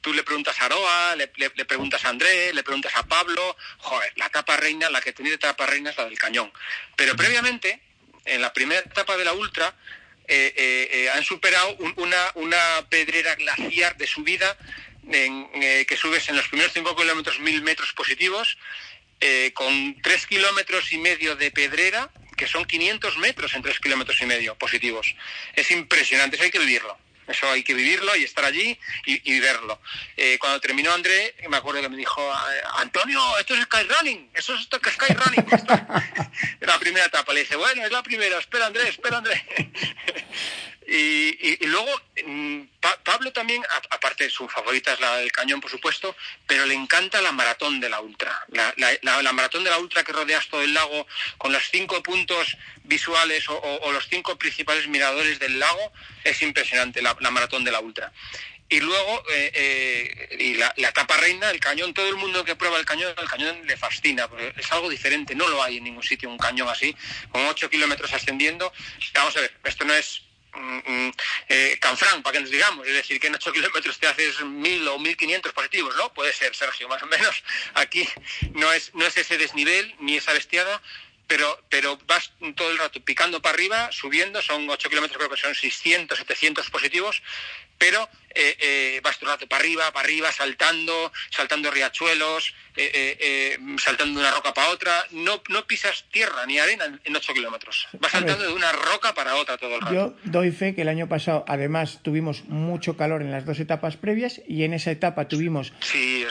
Tú 0.00 0.12
le 0.12 0.22
preguntas 0.22 0.60
a 0.60 0.66
Aroa, 0.66 1.16
le, 1.16 1.32
le, 1.36 1.50
le, 1.54 1.64
preguntas 1.64 2.04
a 2.04 2.10
Andrés, 2.10 2.54
le 2.54 2.62
preguntas 2.62 2.92
a 2.94 3.04
Pablo, 3.04 3.56
joder, 3.78 4.12
la 4.16 4.26
etapa 4.26 4.56
reina, 4.56 4.90
la 4.90 5.00
que 5.00 5.12
tiene 5.12 5.32
etapa 5.32 5.66
reina 5.66 5.90
es 5.90 5.96
la 5.96 6.04
del 6.04 6.18
cañón. 6.18 6.52
Pero 6.94 7.16
previamente, 7.16 7.80
en 8.24 8.42
la 8.42 8.52
primera 8.52 8.80
etapa 8.80 9.16
de 9.16 9.24
la 9.24 9.32
Ultra, 9.32 9.74
eh, 10.28 10.52
eh, 10.56 10.88
eh 10.92 11.10
han 11.10 11.24
superado 11.24 11.74
un, 11.76 11.94
una, 11.96 12.30
una 12.34 12.86
pedrera 12.88 13.34
glaciar 13.36 13.96
de 13.96 14.06
subida 14.06 14.56
en, 15.10 15.48
eh, 15.54 15.86
que 15.88 15.96
subes 15.96 16.28
en 16.28 16.36
los 16.36 16.48
primeros 16.48 16.72
5 16.72 16.96
kilómetros 16.96 17.40
mil 17.40 17.62
metros 17.62 17.92
positivos, 17.92 18.58
eh, 19.20 19.52
con 19.54 20.00
3 20.02 20.26
kilómetros 20.26 20.92
y 20.92 20.98
medio 20.98 21.36
de 21.36 21.50
pedrera, 21.50 22.10
que 22.36 22.46
son 22.46 22.64
500 22.64 23.18
metros 23.18 23.54
en 23.54 23.62
3 23.62 23.80
kilómetros 23.80 24.20
y 24.20 24.26
medio 24.26 24.54
positivos. 24.56 25.14
Es 25.54 25.70
impresionante, 25.70 26.36
eso 26.36 26.44
hay 26.44 26.50
que 26.50 26.58
vivirlo. 26.58 26.96
Eso 27.26 27.50
hay 27.50 27.64
que 27.64 27.74
vivirlo 27.74 28.14
y 28.14 28.22
estar 28.22 28.44
allí 28.44 28.78
y, 29.04 29.34
y 29.34 29.40
verlo. 29.40 29.80
Eh, 30.16 30.38
cuando 30.38 30.60
terminó 30.60 30.92
André, 30.92 31.34
me 31.48 31.56
acuerdo 31.56 31.80
que 31.80 31.88
me 31.88 31.96
dijo, 31.96 32.22
Antonio, 32.76 33.20
esto 33.38 33.54
es 33.54 33.62
Skyrunning, 33.62 34.30
eso 34.32 34.54
es 34.54 34.62
Skyrunning. 34.62 35.46
Esto... 35.50 35.74
la 36.60 36.78
primera 36.78 37.06
etapa. 37.06 37.32
Le 37.32 37.40
dije, 37.40 37.56
bueno, 37.56 37.84
es 37.84 37.90
la 37.90 38.02
primera, 38.02 38.38
espera 38.38 38.66
André, 38.66 38.88
espera 38.88 39.18
André. 39.18 39.44
Y, 40.88 41.66
luego, 41.66 41.90
mm, 42.24 42.62
Pablo 43.02 43.32
también, 43.32 43.64
aparte 43.90 44.30
su 44.30 44.48
favorita 44.48 44.92
es 44.92 45.00
la 45.00 45.16
del 45.16 45.32
cañón, 45.32 45.60
por 45.60 45.70
supuesto, 45.70 46.14
pero 46.46 46.64
le 46.64 46.74
encanta 46.74 47.20
la 47.20 47.32
maratón 47.32 47.80
de 47.80 47.88
la 47.88 48.00
ultra. 48.00 48.44
La, 48.48 49.32
maratón 49.32 49.64
de 49.64 49.70
la 49.70 49.78
ultra 49.78 50.04
que 50.04 50.12
rodeas 50.12 50.46
todo 50.46 50.62
el 50.62 50.74
lago 50.74 51.06
con 51.38 51.52
los 51.52 51.68
cinco 51.70 52.02
puntos 52.02 52.56
visuales 52.84 53.46
o, 53.48 53.92
los 53.92 54.06
cinco 54.08 54.38
principales 54.38 54.86
miradores 54.86 55.40
del 55.40 55.58
lago 55.58 55.92
es 56.22 56.40
impresionante, 56.42 57.02
la, 57.02 57.14
maratón 57.30 57.64
de 57.64 57.72
la 57.72 57.80
ultra. 57.80 58.12
Y 58.68 58.80
luego, 58.80 59.22
eh, 59.30 59.50
eh, 59.54 60.36
y 60.38 60.54
la, 60.54 60.72
etapa 60.76 61.16
reina, 61.16 61.50
el 61.50 61.60
cañón, 61.60 61.94
todo 61.94 62.08
el 62.08 62.16
mundo 62.16 62.44
que 62.44 62.56
prueba 62.56 62.78
el 62.78 62.84
cañón, 62.84 63.12
el 63.16 63.28
cañón 63.28 63.64
le 63.64 63.76
fascina, 63.76 64.28
porque 64.28 64.52
es 64.56 64.72
algo 64.72 64.88
diferente, 64.88 65.34
no 65.34 65.48
lo 65.48 65.62
hay 65.62 65.78
en 65.78 65.84
ningún 65.84 66.02
sitio, 66.02 66.28
un 66.28 66.38
cañón 66.38 66.68
así, 66.68 66.94
con 67.30 67.44
ocho 67.46 67.70
kilómetros 67.70 68.12
ascendiendo. 68.12 68.72
Vamos 69.14 69.36
a 69.36 69.40
ver, 69.40 69.52
esto 69.64 69.84
no 69.84 69.94
es 69.94 70.25
eh, 71.48 71.78
Canfrán, 71.80 72.22
para 72.22 72.34
que 72.34 72.40
nos 72.40 72.50
digamos, 72.50 72.86
es 72.86 72.94
decir, 72.94 73.20
que 73.20 73.26
en 73.26 73.34
8 73.34 73.52
kilómetros 73.52 73.98
te 73.98 74.06
haces 74.06 74.40
1000 74.40 74.88
o 74.88 74.98
1500 74.98 75.52
positivos, 75.52 75.96
¿no? 75.96 76.12
Puede 76.12 76.32
ser, 76.32 76.54
Sergio, 76.54 76.88
más 76.88 77.02
o 77.02 77.06
menos. 77.06 77.42
Aquí 77.74 78.08
no 78.52 78.72
es, 78.72 78.94
no 78.94 79.06
es 79.06 79.16
ese 79.16 79.38
desnivel 79.38 79.94
ni 80.00 80.16
esa 80.16 80.32
bestiada, 80.32 80.82
pero, 81.26 81.60
pero 81.68 81.98
vas 82.06 82.32
todo 82.54 82.70
el 82.70 82.78
rato 82.78 83.00
picando 83.00 83.42
para 83.42 83.54
arriba, 83.54 83.90
subiendo, 83.90 84.40
son 84.42 84.68
8 84.68 84.88
kilómetros, 84.88 85.18
creo 85.18 85.30
que 85.30 85.36
son 85.36 85.54
600, 85.54 86.18
700 86.18 86.70
positivos, 86.70 87.22
pero 87.78 88.08
eh, 88.38 88.54
eh, 88.60 89.00
vas 89.02 89.18
todo 89.18 89.30
el 89.30 89.36
rato 89.36 89.48
para 89.48 89.62
arriba, 89.62 89.90
para 89.92 90.04
arriba, 90.04 90.30
saltando, 90.30 91.10
saltando 91.30 91.70
riachuelos, 91.70 92.54
eh, 92.76 93.56
saltando 93.78 94.20
de 94.20 94.26
una 94.26 94.34
roca 94.34 94.52
para 94.52 94.68
otra. 94.68 94.92
No, 95.12 95.42
no 95.48 95.66
pisas 95.66 96.04
tierra 96.12 96.44
ni 96.46 96.58
arena 96.58 96.84
en 97.02 97.16
8 97.16 97.32
kilómetros. 97.32 97.88
Vas 97.98 98.12
saltando 98.12 98.44
de 98.44 98.52
una 98.52 98.72
roca 98.72 99.14
para 99.14 99.36
otra 99.36 99.56
todo 99.56 99.76
el 99.76 99.80
rato. 99.80 99.94
Yo 99.94 100.16
doy 100.24 100.50
fe 100.50 100.74
que 100.74 100.82
el 100.82 100.88
año 100.88 101.08
pasado, 101.08 101.46
además, 101.48 102.00
tuvimos 102.02 102.44
mucho 102.44 102.98
calor 102.98 103.22
en 103.22 103.30
las 103.30 103.46
dos 103.46 103.58
etapas 103.58 103.96
previas 103.96 104.42
y 104.46 104.64
en 104.64 104.74
esa 104.74 104.90
etapa 104.90 105.28
tuvimos 105.28 105.72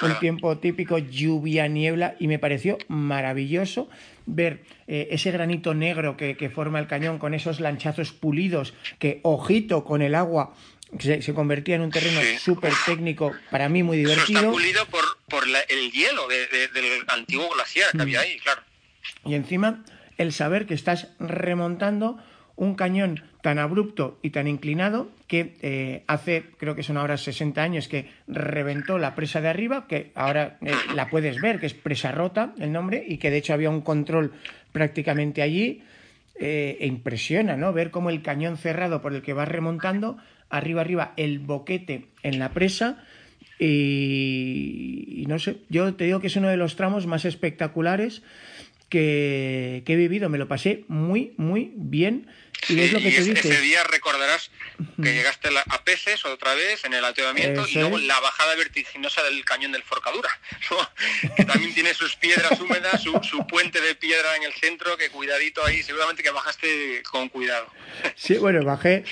un 0.03 0.19
tiempo 0.19 0.59
típico, 0.59 0.99
lluvia, 0.99 1.67
niebla, 1.67 2.15
y 2.19 2.27
me 2.27 2.37
pareció 2.37 2.77
maravilloso 2.87 3.89
ver 4.27 4.63
ese 4.87 5.31
granito 5.31 5.73
negro 5.73 6.17
que, 6.17 6.35
que, 6.37 6.49
forma 6.49 6.79
el 6.79 6.87
cañón 6.87 7.19
con 7.19 7.33
esos 7.33 7.59
lanchazos 7.59 8.11
pulidos 8.11 8.73
que, 8.99 9.19
ojito, 9.23 9.83
con 9.83 10.01
el 10.01 10.15
agua 10.15 10.55
se, 10.99 11.33
convertía 11.33 11.75
en 11.75 11.81
un 11.81 11.91
terreno 11.91 12.19
súper 12.39 12.73
técnico, 12.85 13.33
para 13.51 13.69
mí 13.69 13.83
muy 13.83 13.97
divertido. 13.97 14.39
Eso 14.39 14.49
está 14.49 14.51
pulido 14.51 14.85
por, 14.87 15.03
por 15.27 15.43
el 15.45 15.91
hielo 15.91 16.27
del 16.27 17.03
antiguo 17.07 17.49
glaciar 17.53 17.91
que 17.91 18.01
había 18.01 18.21
ahí, 18.21 18.37
claro. 18.39 18.61
Y 19.25 19.35
encima, 19.35 19.83
el 20.17 20.33
saber 20.33 20.65
que 20.65 20.73
estás 20.73 21.09
remontando 21.19 22.17
un 22.55 22.75
cañón 22.75 23.23
tan 23.41 23.59
abrupto 23.59 24.17
y 24.21 24.29
tan 24.29 24.47
inclinado 24.47 25.11
que 25.27 25.55
eh, 25.61 26.03
hace, 26.07 26.45
creo 26.57 26.75
que 26.75 26.83
son 26.83 26.97
ahora 26.97 27.17
60 27.17 27.61
años, 27.61 27.87
que 27.87 28.09
reventó 28.27 28.97
la 28.97 29.13
presa 29.13 29.41
de 29.41 29.49
arriba, 29.49 29.87
que 29.87 30.11
ahora 30.15 30.57
eh, 30.61 30.71
la 30.95 31.09
puedes 31.09 31.41
ver, 31.41 31.59
que 31.59 31.65
es 31.65 31.73
presa 31.73 32.11
rota 32.11 32.53
el 32.59 32.71
nombre, 32.71 33.03
y 33.05 33.17
que 33.17 33.29
de 33.29 33.37
hecho 33.37 33.53
había 33.53 33.69
un 33.69 33.81
control 33.81 34.33
prácticamente 34.71 35.41
allí. 35.41 35.83
Eh, 36.37 36.77
impresiona, 36.81 37.55
¿no? 37.55 37.71
Ver 37.71 37.91
cómo 37.91 38.09
el 38.09 38.21
cañón 38.21 38.57
cerrado 38.57 39.01
por 39.01 39.13
el 39.13 39.21
que 39.21 39.31
vas 39.31 39.47
remontando 39.47 40.17
arriba, 40.49 40.81
arriba, 40.81 41.13
el 41.15 41.39
boquete 41.39 42.07
en 42.23 42.39
la 42.39 42.51
presa. 42.51 43.03
Y, 43.57 45.23
no 45.29 45.39
sé, 45.39 45.57
yo 45.69 45.93
te 45.95 46.03
digo 46.03 46.19
que 46.19 46.27
es 46.27 46.35
uno 46.35 46.49
de 46.49 46.57
los 46.57 46.75
tramos 46.75 47.07
más 47.07 47.23
espectaculares 47.23 48.21
que, 48.89 49.83
que 49.85 49.93
he 49.93 49.95
vivido. 49.95 50.27
Me 50.27 50.37
lo 50.37 50.49
pasé 50.49 50.83
muy, 50.89 51.33
muy 51.37 51.71
bien 51.77 52.27
y 52.69 52.79
es 52.79 52.93
lo 52.93 52.99
que 52.99 53.09
Ese 53.09 53.61
día 53.61 53.83
recordarás 53.83 54.49
que 55.01 55.13
llegaste 55.13 55.49
a 55.57 55.83
Peces 55.83 56.25
otra 56.25 56.53
vez 56.53 56.83
en 56.85 56.93
el 56.93 57.03
ateoramiento 57.03 57.65
y 57.67 57.75
luego 57.75 57.97
la 57.97 58.19
bajada 58.19 58.55
vertiginosa 58.55 59.23
del 59.23 59.43
cañón 59.45 59.71
del 59.71 59.83
Forcadura, 59.83 60.29
que 61.35 61.45
también 61.45 61.73
tiene 61.73 61.93
sus 61.93 62.15
piedras 62.15 62.59
húmedas, 62.59 63.01
su, 63.01 63.47
puente 63.47 63.81
de 63.81 63.95
piedra 63.95 64.35
en 64.35 64.43
el 64.43 64.53
centro, 64.53 64.97
que 64.97 65.09
cuidadito 65.09 65.65
ahí, 65.65 65.83
seguramente 65.83 66.23
que 66.23 66.31
bajaste 66.31 67.03
con 67.03 67.29
cuidado. 67.29 67.67
Sí, 68.15 68.37
bueno, 68.37 68.63
bajé, 68.63 69.03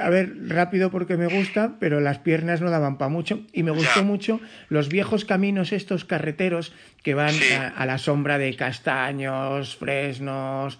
a 0.00 0.10
ver, 0.10 0.30
rápido 0.46 0.90
porque 0.90 1.16
me 1.16 1.26
gusta, 1.26 1.76
pero 1.80 2.00
las 2.00 2.18
piernas 2.18 2.60
no 2.60 2.70
daban 2.70 2.98
para 2.98 3.08
mucho 3.08 3.40
y 3.52 3.62
me 3.62 3.70
gustó 3.70 4.02
mucho 4.02 4.40
los 4.68 4.88
viejos 4.88 5.24
caminos 5.24 5.72
estos 5.72 6.04
carreteros 6.04 6.72
que 7.02 7.14
van 7.14 7.34
a 7.76 7.86
la 7.86 7.98
sombra 7.98 8.38
de 8.38 8.54
castaños, 8.56 9.76
fresnos, 9.76 10.78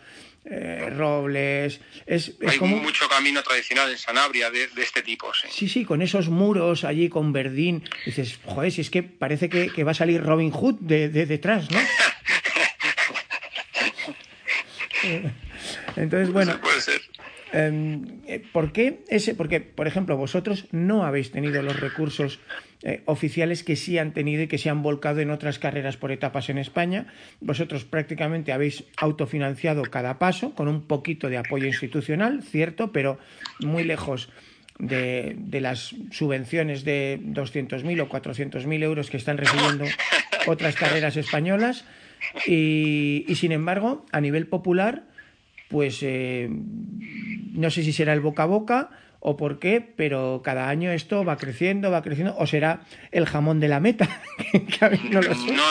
eh, 0.51 0.89
robles. 0.97 1.81
Es, 2.07 2.33
Hay 2.47 2.59
mucho 2.61 3.07
camino 3.09 3.43
tradicional 3.43 3.91
en 3.91 3.99
Sanabria 3.99 4.51
de, 4.51 4.69
este 4.77 5.03
tipo. 5.03 5.35
Sí. 5.35 5.49
sí, 5.51 5.69
sí, 5.69 5.85
con 5.85 6.01
esos 6.01 6.31
muros 6.31 6.85
allí 6.85 7.11
con 7.11 7.35
verdín. 7.35 7.85
Dices, 8.07 8.39
joder, 8.45 8.73
si 8.73 8.81
es 8.81 8.89
que 8.89 9.03
parece 9.03 9.51
que, 9.51 9.85
va 9.85 9.91
a 9.91 9.95
salir 9.95 10.23
Robin 10.23 10.51
Hood 10.51 10.77
de, 10.81 11.09
detrás, 11.09 11.71
¿no? 11.71 11.79
Entonces, 15.97 16.33
bueno. 16.33 16.59
puede 16.61 16.81
ser. 16.81 17.03
Em, 17.53 18.21
eh, 18.27 18.43
¿Por 18.53 18.73
qué 18.73 19.05
ese? 19.09 19.35
Porque, 19.35 19.61
por 19.61 19.87
ejemplo, 19.87 20.17
vosotros 20.17 20.67
no 20.71 21.05
habéis 21.05 21.31
tenido 21.31 21.63
los 21.63 21.79
recursos 21.79 22.41
eh, 22.85 23.03
oficiales 23.07 23.65
que 23.65 23.75
sí 23.75 23.99
han 23.99 24.13
tenido 24.13 24.43
y 24.43 24.47
que 24.47 24.57
se 24.57 24.71
han 24.71 24.83
volcado 24.83 25.19
en 25.19 25.31
otras 25.31 25.59
carreras 25.59 25.97
por 25.97 26.13
etapas 26.13 26.49
en 26.49 26.59
España. 26.59 27.07
Vosotros 27.41 27.85
prácticamente 27.85 28.53
habéis 28.53 28.85
autofinanciado 28.97 29.83
cada 29.83 30.21
paso 30.21 30.55
con 30.55 30.69
un 30.69 30.83
poquito 30.83 31.29
de 31.29 31.39
apoyo 31.39 31.67
institucional, 31.67 32.43
cierto, 32.45 32.93
pero 32.93 33.19
muy 33.59 33.83
lejos 33.83 34.29
de, 34.79 35.37
las 35.61 35.95
subvenciones 36.13 36.85
de 36.85 37.21
200.000 37.21 38.01
o 38.01 38.09
400.000 38.09 38.83
euros 38.85 39.11
que 39.11 39.17
están 39.17 39.39
recibiendo 39.39 39.85
otras 40.47 40.77
carreras 40.77 41.17
españolas. 41.17 41.85
Y, 42.47 43.25
sin 43.35 43.51
embargo, 43.51 44.07
a 44.13 44.21
nivel 44.21 44.47
popular, 44.47 45.03
pues 45.69 45.99
eh, 46.03 46.49
no 46.49 47.71
sé 47.71 47.83
si 47.83 47.93
será 47.93 48.13
el 48.13 48.21
boca 48.21 48.45
a 48.45 48.47
boca 48.47 48.91
o 49.21 49.37
por 49.37 49.59
qué, 49.59 49.81
pero 49.81 50.43
cada 50.45 50.69
año 50.69 50.93
esto 50.93 51.25
va 51.25 51.37
creciendo, 51.37 51.91
va 51.91 52.03
creciendo, 52.03 52.37
o 52.39 52.47
será 52.47 52.87
el 53.11 53.27
jamón 53.27 53.59
de 53.59 53.69
la 53.69 53.81
meta, 53.81 54.23
no, 55.11 55.21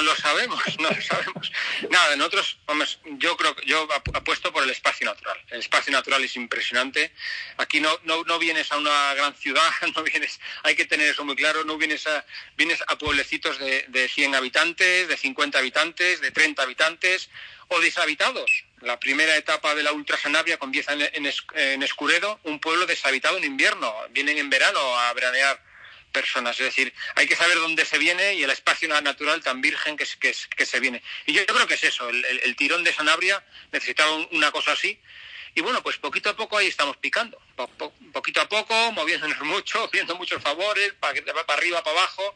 lo 0.01 0.15
sabemos, 0.15 0.61
no 0.79 0.89
lo 0.89 1.01
sabemos. 1.01 1.51
Nada, 1.89 2.15
nosotros, 2.17 2.59
vamos, 2.65 2.99
yo 3.17 3.37
creo 3.37 3.55
que 3.55 3.65
yo 3.65 3.87
apuesto 4.13 4.51
por 4.51 4.63
el 4.63 4.69
espacio 4.69 5.05
natural. 5.05 5.37
El 5.49 5.59
espacio 5.59 5.93
natural 5.93 6.23
es 6.23 6.35
impresionante. 6.35 7.11
Aquí 7.57 7.79
no, 7.79 7.89
no, 8.03 8.23
no 8.23 8.37
vienes 8.37 8.71
a 8.71 8.77
una 8.77 9.13
gran 9.13 9.33
ciudad, 9.33 9.69
no 9.95 10.03
vienes, 10.03 10.39
hay 10.63 10.75
que 10.75 10.85
tener 10.85 11.07
eso 11.07 11.23
muy 11.23 11.35
claro, 11.35 11.63
no 11.63 11.77
vienes 11.77 12.05
a, 12.07 12.25
vienes 12.57 12.83
a 12.87 12.97
pueblecitos 12.97 13.59
de, 13.59 13.85
de 13.87 14.09
100 14.09 14.35
habitantes, 14.35 15.07
de 15.07 15.15
50 15.15 15.57
habitantes, 15.57 16.21
de 16.21 16.31
30 16.31 16.63
habitantes 16.63 17.29
o 17.69 17.79
deshabitados 17.79 18.66
la 18.81 18.99
primera 18.99 19.35
etapa 19.35 19.73
de 19.73 19.83
la 19.83 19.91
Ultra 19.91 20.17
Sanabria 20.17 20.57
comienza 20.57 20.93
en, 20.93 21.83
Escuredo, 21.83 22.39
un 22.43 22.59
pueblo 22.59 22.85
deshabitado 22.85 23.37
en 23.37 23.43
invierno. 23.43 23.93
Vienen 24.11 24.37
en 24.37 24.49
verano 24.49 24.79
a 24.99 25.13
veranear 25.13 25.59
personas. 26.11 26.59
Es 26.59 26.65
decir, 26.65 26.93
hay 27.15 27.27
que 27.27 27.35
saber 27.35 27.57
dónde 27.57 27.85
se 27.85 27.97
viene 27.97 28.35
y 28.35 28.43
el 28.43 28.49
espacio 28.49 28.87
natural 29.01 29.41
tan 29.41 29.61
virgen 29.61 29.97
que, 29.97 30.05
se 30.65 30.79
viene. 30.79 31.01
Y 31.25 31.33
yo, 31.33 31.45
creo 31.45 31.67
que 31.67 31.73
es 31.73 31.83
eso, 31.83 32.09
el, 32.09 32.55
tirón 32.55 32.83
de 32.83 32.93
Sanabria 32.93 33.43
necesitaba 33.71 34.15
una 34.31 34.51
cosa 34.51 34.73
así. 34.73 34.99
Y 35.55 35.61
bueno, 35.61 35.81
pues 35.81 35.97
poquito 35.97 36.29
a 36.29 36.35
poco 36.35 36.57
ahí 36.57 36.67
estamos 36.67 36.97
picando. 36.97 37.41
poquito 38.13 38.41
a 38.41 38.47
poco, 38.47 38.91
moviéndonos 38.91 39.39
mucho, 39.41 39.89
viendo 39.89 40.15
muchos 40.15 40.41
favores, 40.41 40.93
para, 40.99 41.19
para 41.23 41.53
arriba, 41.53 41.83
para 41.83 41.99
abajo. 41.99 42.35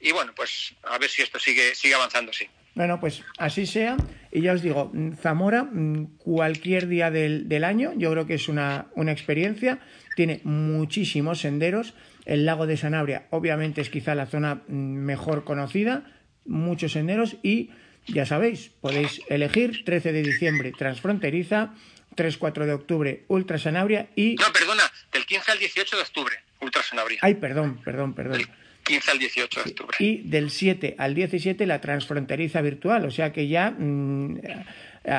Y 0.00 0.10
bueno, 0.12 0.34
pues 0.34 0.72
a 0.84 0.96
ver 0.96 1.10
si 1.10 1.20
esto 1.20 1.38
sigue, 1.38 1.74
sigue 1.74 1.94
avanzando, 1.94 2.32
sí. 2.32 2.48
Bueno, 2.74 3.00
pues 3.00 3.22
así 3.38 3.66
sea. 3.66 3.96
Y 4.30 4.42
ya 4.42 4.52
os 4.52 4.62
digo, 4.62 4.92
Zamora, 5.20 5.64
mm, 5.64 6.16
cualquier 6.18 6.88
día 6.88 7.10
del, 7.10 7.64
año, 7.64 7.92
yo 7.96 8.10
creo 8.12 8.26
que 8.26 8.34
es 8.34 8.48
una, 8.48 8.86
una, 8.94 9.12
experiencia. 9.12 9.80
Tiene 10.16 10.40
muchísimos 10.44 11.40
senderos. 11.40 11.94
El 12.24 12.46
lago 12.46 12.66
de 12.66 12.76
Sanabria, 12.76 13.26
obviamente, 13.30 13.80
es 13.80 13.90
quizá 13.90 14.14
la 14.14 14.26
zona 14.26 14.62
mm, 14.68 14.72
mejor 14.72 15.44
conocida. 15.44 16.04
Muchos 16.44 16.92
senderos 16.92 17.36
y 17.42 17.70
ya 18.06 18.26
sabéis, 18.26 18.70
podéis 18.80 19.20
elegir 19.28 19.84
13 19.84 20.12
de 20.12 20.22
diciembre 20.22 20.72
transfronteriza, 20.76 21.74
3-4 22.16 22.66
de 22.66 22.72
octubre 22.72 23.24
Ultra 23.28 23.58
Sanabria 23.58 24.08
y... 24.16 24.34
No, 24.36 24.52
perdona, 24.52 24.82
del 25.12 25.24
15 25.24 25.52
al 25.52 25.58
18 25.58 25.96
de 25.96 26.02
octubre 26.02 26.34
Ultra 26.60 26.82
Sanabria. 26.82 27.18
Ay, 27.22 27.34
perdón, 27.34 27.80
perdón, 27.84 28.14
perdón. 28.14 28.42
15 28.82 29.10
al 29.10 29.18
18 29.18 29.62
de 29.62 29.70
octubre. 29.70 29.96
Y 30.00 30.22
del 30.22 30.50
7 30.50 30.96
al 30.98 31.14
17 31.14 31.66
la 31.66 31.80
transfronteriza 31.80 32.60
virtual, 32.60 33.04
o 33.06 33.10
sea 33.10 33.32
que 33.32 33.48
ya 33.48 33.70
mm, 33.70 34.40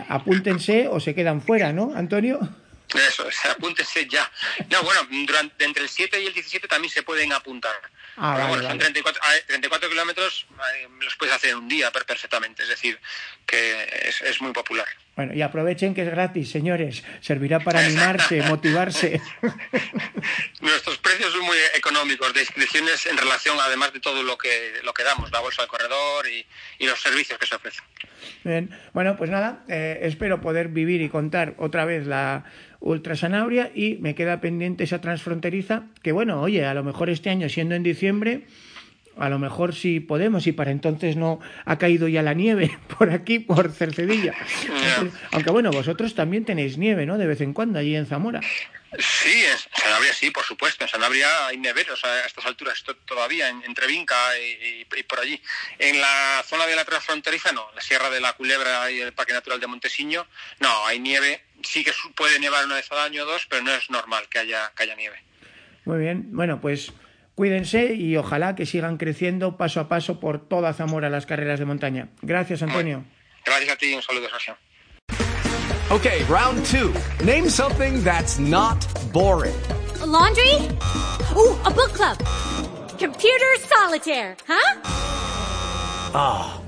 apúntense 0.09 0.87
o 0.87 0.99
se 0.99 1.15
quedan 1.15 1.41
fuera, 1.41 1.73
¿no, 1.73 1.93
Antonio? 1.95 2.39
Eso, 2.93 3.25
apúntense 3.49 4.07
ya. 4.07 4.29
No, 4.69 4.83
bueno, 4.83 5.01
durante, 5.25 5.65
entre 5.65 5.83
el 5.83 5.89
7 5.89 6.21
y 6.21 6.27
el 6.27 6.33
17 6.33 6.67
también 6.67 6.91
se 6.91 7.03
pueden 7.03 7.33
apuntar. 7.33 7.73
Ah, 8.15 8.33
Pero 8.35 8.47
vale, 8.47 8.47
bueno, 8.49 8.61
son 8.63 8.77
vale. 8.77 8.79
34, 8.79 9.21
ah, 9.23 9.31
34 9.47 9.89
kilómetros, 9.89 10.45
eh, 10.51 10.87
los 11.01 11.15
puedes 11.15 11.33
hacer 11.35 11.51
en 11.51 11.57
un 11.57 11.67
día 11.67 11.91
per- 11.91 12.05
perfectamente, 12.05 12.63
es 12.63 12.69
decir, 12.69 12.99
que 13.45 13.87
es, 14.07 14.21
es 14.21 14.41
muy 14.41 14.51
popular. 14.53 14.85
Bueno, 15.15 15.33
y 15.33 15.41
aprovechen 15.41 15.93
que 15.93 16.01
es 16.01 16.09
gratis, 16.09 16.49
señores. 16.51 17.03
Servirá 17.21 17.59
para 17.59 17.79
animarse, 17.81 18.41
motivarse. 18.43 19.21
Nuestros 20.61 20.97
precios 20.97 21.31
son 21.31 21.41
muy 21.45 21.57
económicos 21.75 22.33
de 22.33 22.41
inscripciones 22.41 23.05
en 23.05 23.17
relación, 23.17 23.57
además 23.59 23.93
de 23.93 23.99
todo 23.99 24.23
lo 24.23 24.37
que, 24.37 24.73
lo 24.83 24.93
que 24.93 25.03
damos, 25.03 25.31
la 25.31 25.39
bolsa 25.39 25.61
del 25.61 25.69
corredor 25.69 26.27
y, 26.27 26.45
y 26.79 26.87
los 26.87 26.99
servicios 26.99 27.37
que 27.37 27.45
se 27.45 27.55
ofrecen. 27.55 27.83
Bien. 28.43 28.69
Bueno, 28.93 29.15
pues 29.17 29.29
nada, 29.29 29.63
eh, 29.67 29.99
espero 30.03 30.41
poder 30.41 30.69
vivir 30.69 31.01
y 31.01 31.09
contar 31.09 31.53
otra 31.57 31.85
vez 31.85 32.07
la 32.07 32.45
Ultra 32.85 33.15
Sanabria 33.15 33.71
y 33.73 33.95
me 34.01 34.13
queda 34.13 34.41
pendiente 34.41 34.83
esa 34.83 34.99
transfronteriza, 34.99 35.83
que 36.01 36.11
bueno, 36.11 36.41
oye, 36.41 36.65
a 36.65 36.73
lo 36.73 36.83
mejor 36.83 37.09
este 37.09 37.29
año 37.29 37.47
siendo 37.47 37.75
en 37.75 37.83
diciembre, 37.83 38.41
a 39.17 39.29
lo 39.29 39.39
mejor 39.39 39.73
sí 39.73 40.01
podemos 40.01 40.47
y 40.47 40.51
para 40.51 40.71
entonces 40.71 41.15
no 41.15 41.39
ha 41.65 41.77
caído 41.77 42.09
ya 42.09 42.21
la 42.23 42.33
nieve 42.33 42.77
por 42.97 43.09
aquí, 43.11 43.39
por 43.39 43.71
Cercedilla. 43.71 44.33
Aunque 45.31 45.49
bueno, 45.51 45.71
vosotros 45.71 46.13
también 46.13 46.43
tenéis 46.43 46.77
nieve, 46.77 47.05
¿no? 47.05 47.17
De 47.17 47.25
vez 47.25 47.39
en 47.41 47.53
cuando 47.53 47.79
allí 47.79 47.95
en 47.95 48.05
Zamora. 48.05 48.41
Sí, 48.99 49.43
en 49.43 49.57
Sanabria 49.81 50.13
sí, 50.13 50.29
por 50.29 50.43
supuesto. 50.43 50.83
En 50.83 50.89
Sanabria 50.89 51.47
hay 51.47 51.57
neveros 51.57 52.03
a 52.05 52.25
estas 52.27 52.45
alturas 52.45 52.83
to- 52.83 52.95
todavía, 52.97 53.49
en, 53.49 53.63
entre 53.63 53.87
Vinca 53.87 54.15
y, 54.37 54.83
y- 54.83 54.99
y 54.99 55.03
por 55.03 55.19
allí. 55.19 55.41
En 55.79 55.99
la 55.99 56.43
zona 56.45 56.67
de 56.67 56.75
la 56.75 56.85
transfronteriza 56.85 57.51
no, 57.53 57.65
la 57.73 57.81
Sierra 57.81 58.11
de 58.11 58.19
la 58.21 58.33
Culebra 58.33 58.91
y 58.91 58.99
el 58.99 59.13
Parque 59.13 59.33
Natural 59.33 59.59
de 59.59 59.65
Montesiño, 59.67 60.27
no, 60.59 60.85
hay 60.85 60.99
nieve. 60.99 61.41
Sí 61.63 61.83
que 61.83 61.91
puede 62.15 62.39
nevar 62.39 62.65
una 62.65 62.75
vez 62.75 62.91
al 62.91 62.99
año 62.99 63.23
o 63.23 63.25
dos, 63.25 63.45
pero 63.49 63.61
no 63.63 63.71
es 63.71 63.89
normal 63.89 64.27
que 64.29 64.39
haya, 64.39 64.71
que 64.75 64.83
haya 64.83 64.95
nieve. 64.95 65.17
Muy 65.85 65.99
bien, 65.99 66.27
bueno, 66.31 66.61
pues 66.61 66.93
cuídense 67.35 67.93
y 67.93 68.15
ojalá 68.17 68.55
que 68.55 68.65
sigan 68.65 68.97
creciendo 68.97 69.57
paso 69.57 69.79
a 69.79 69.87
paso 69.87 70.19
por 70.19 70.47
toda 70.47 70.73
Zamora 70.73 71.09
las 71.09 71.25
carreras 71.25 71.59
de 71.59 71.65
montaña. 71.65 72.09
Gracias, 72.21 72.61
Antonio. 72.63 73.05
Gracias 73.45 73.71
a 73.71 73.75
ti 73.75 73.91
y 73.91 73.95
un 73.95 74.01
saludo, 74.01 74.27
Sebastián. 74.27 74.57
Okay, 75.89 76.23
round 76.23 76.65
two. 76.65 76.93
Name 77.23 77.49
something 77.49 78.03
that's 78.03 78.39
not 78.39 78.79
boring. 79.11 79.55
A 80.01 80.05
laundry? 80.05 80.55
Ooh, 81.35 81.55
a 81.65 81.71
book 81.71 81.91
club. 81.93 82.17
Computer 82.97 83.55
solitaire, 83.59 84.35
huh? 84.47 84.79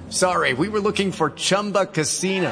Sorry, 0.10 0.54
we 0.54 0.70
were 0.70 0.80
looking 0.80 1.12
for 1.12 1.32
Chumba 1.32 1.86
Casino. 1.88 2.52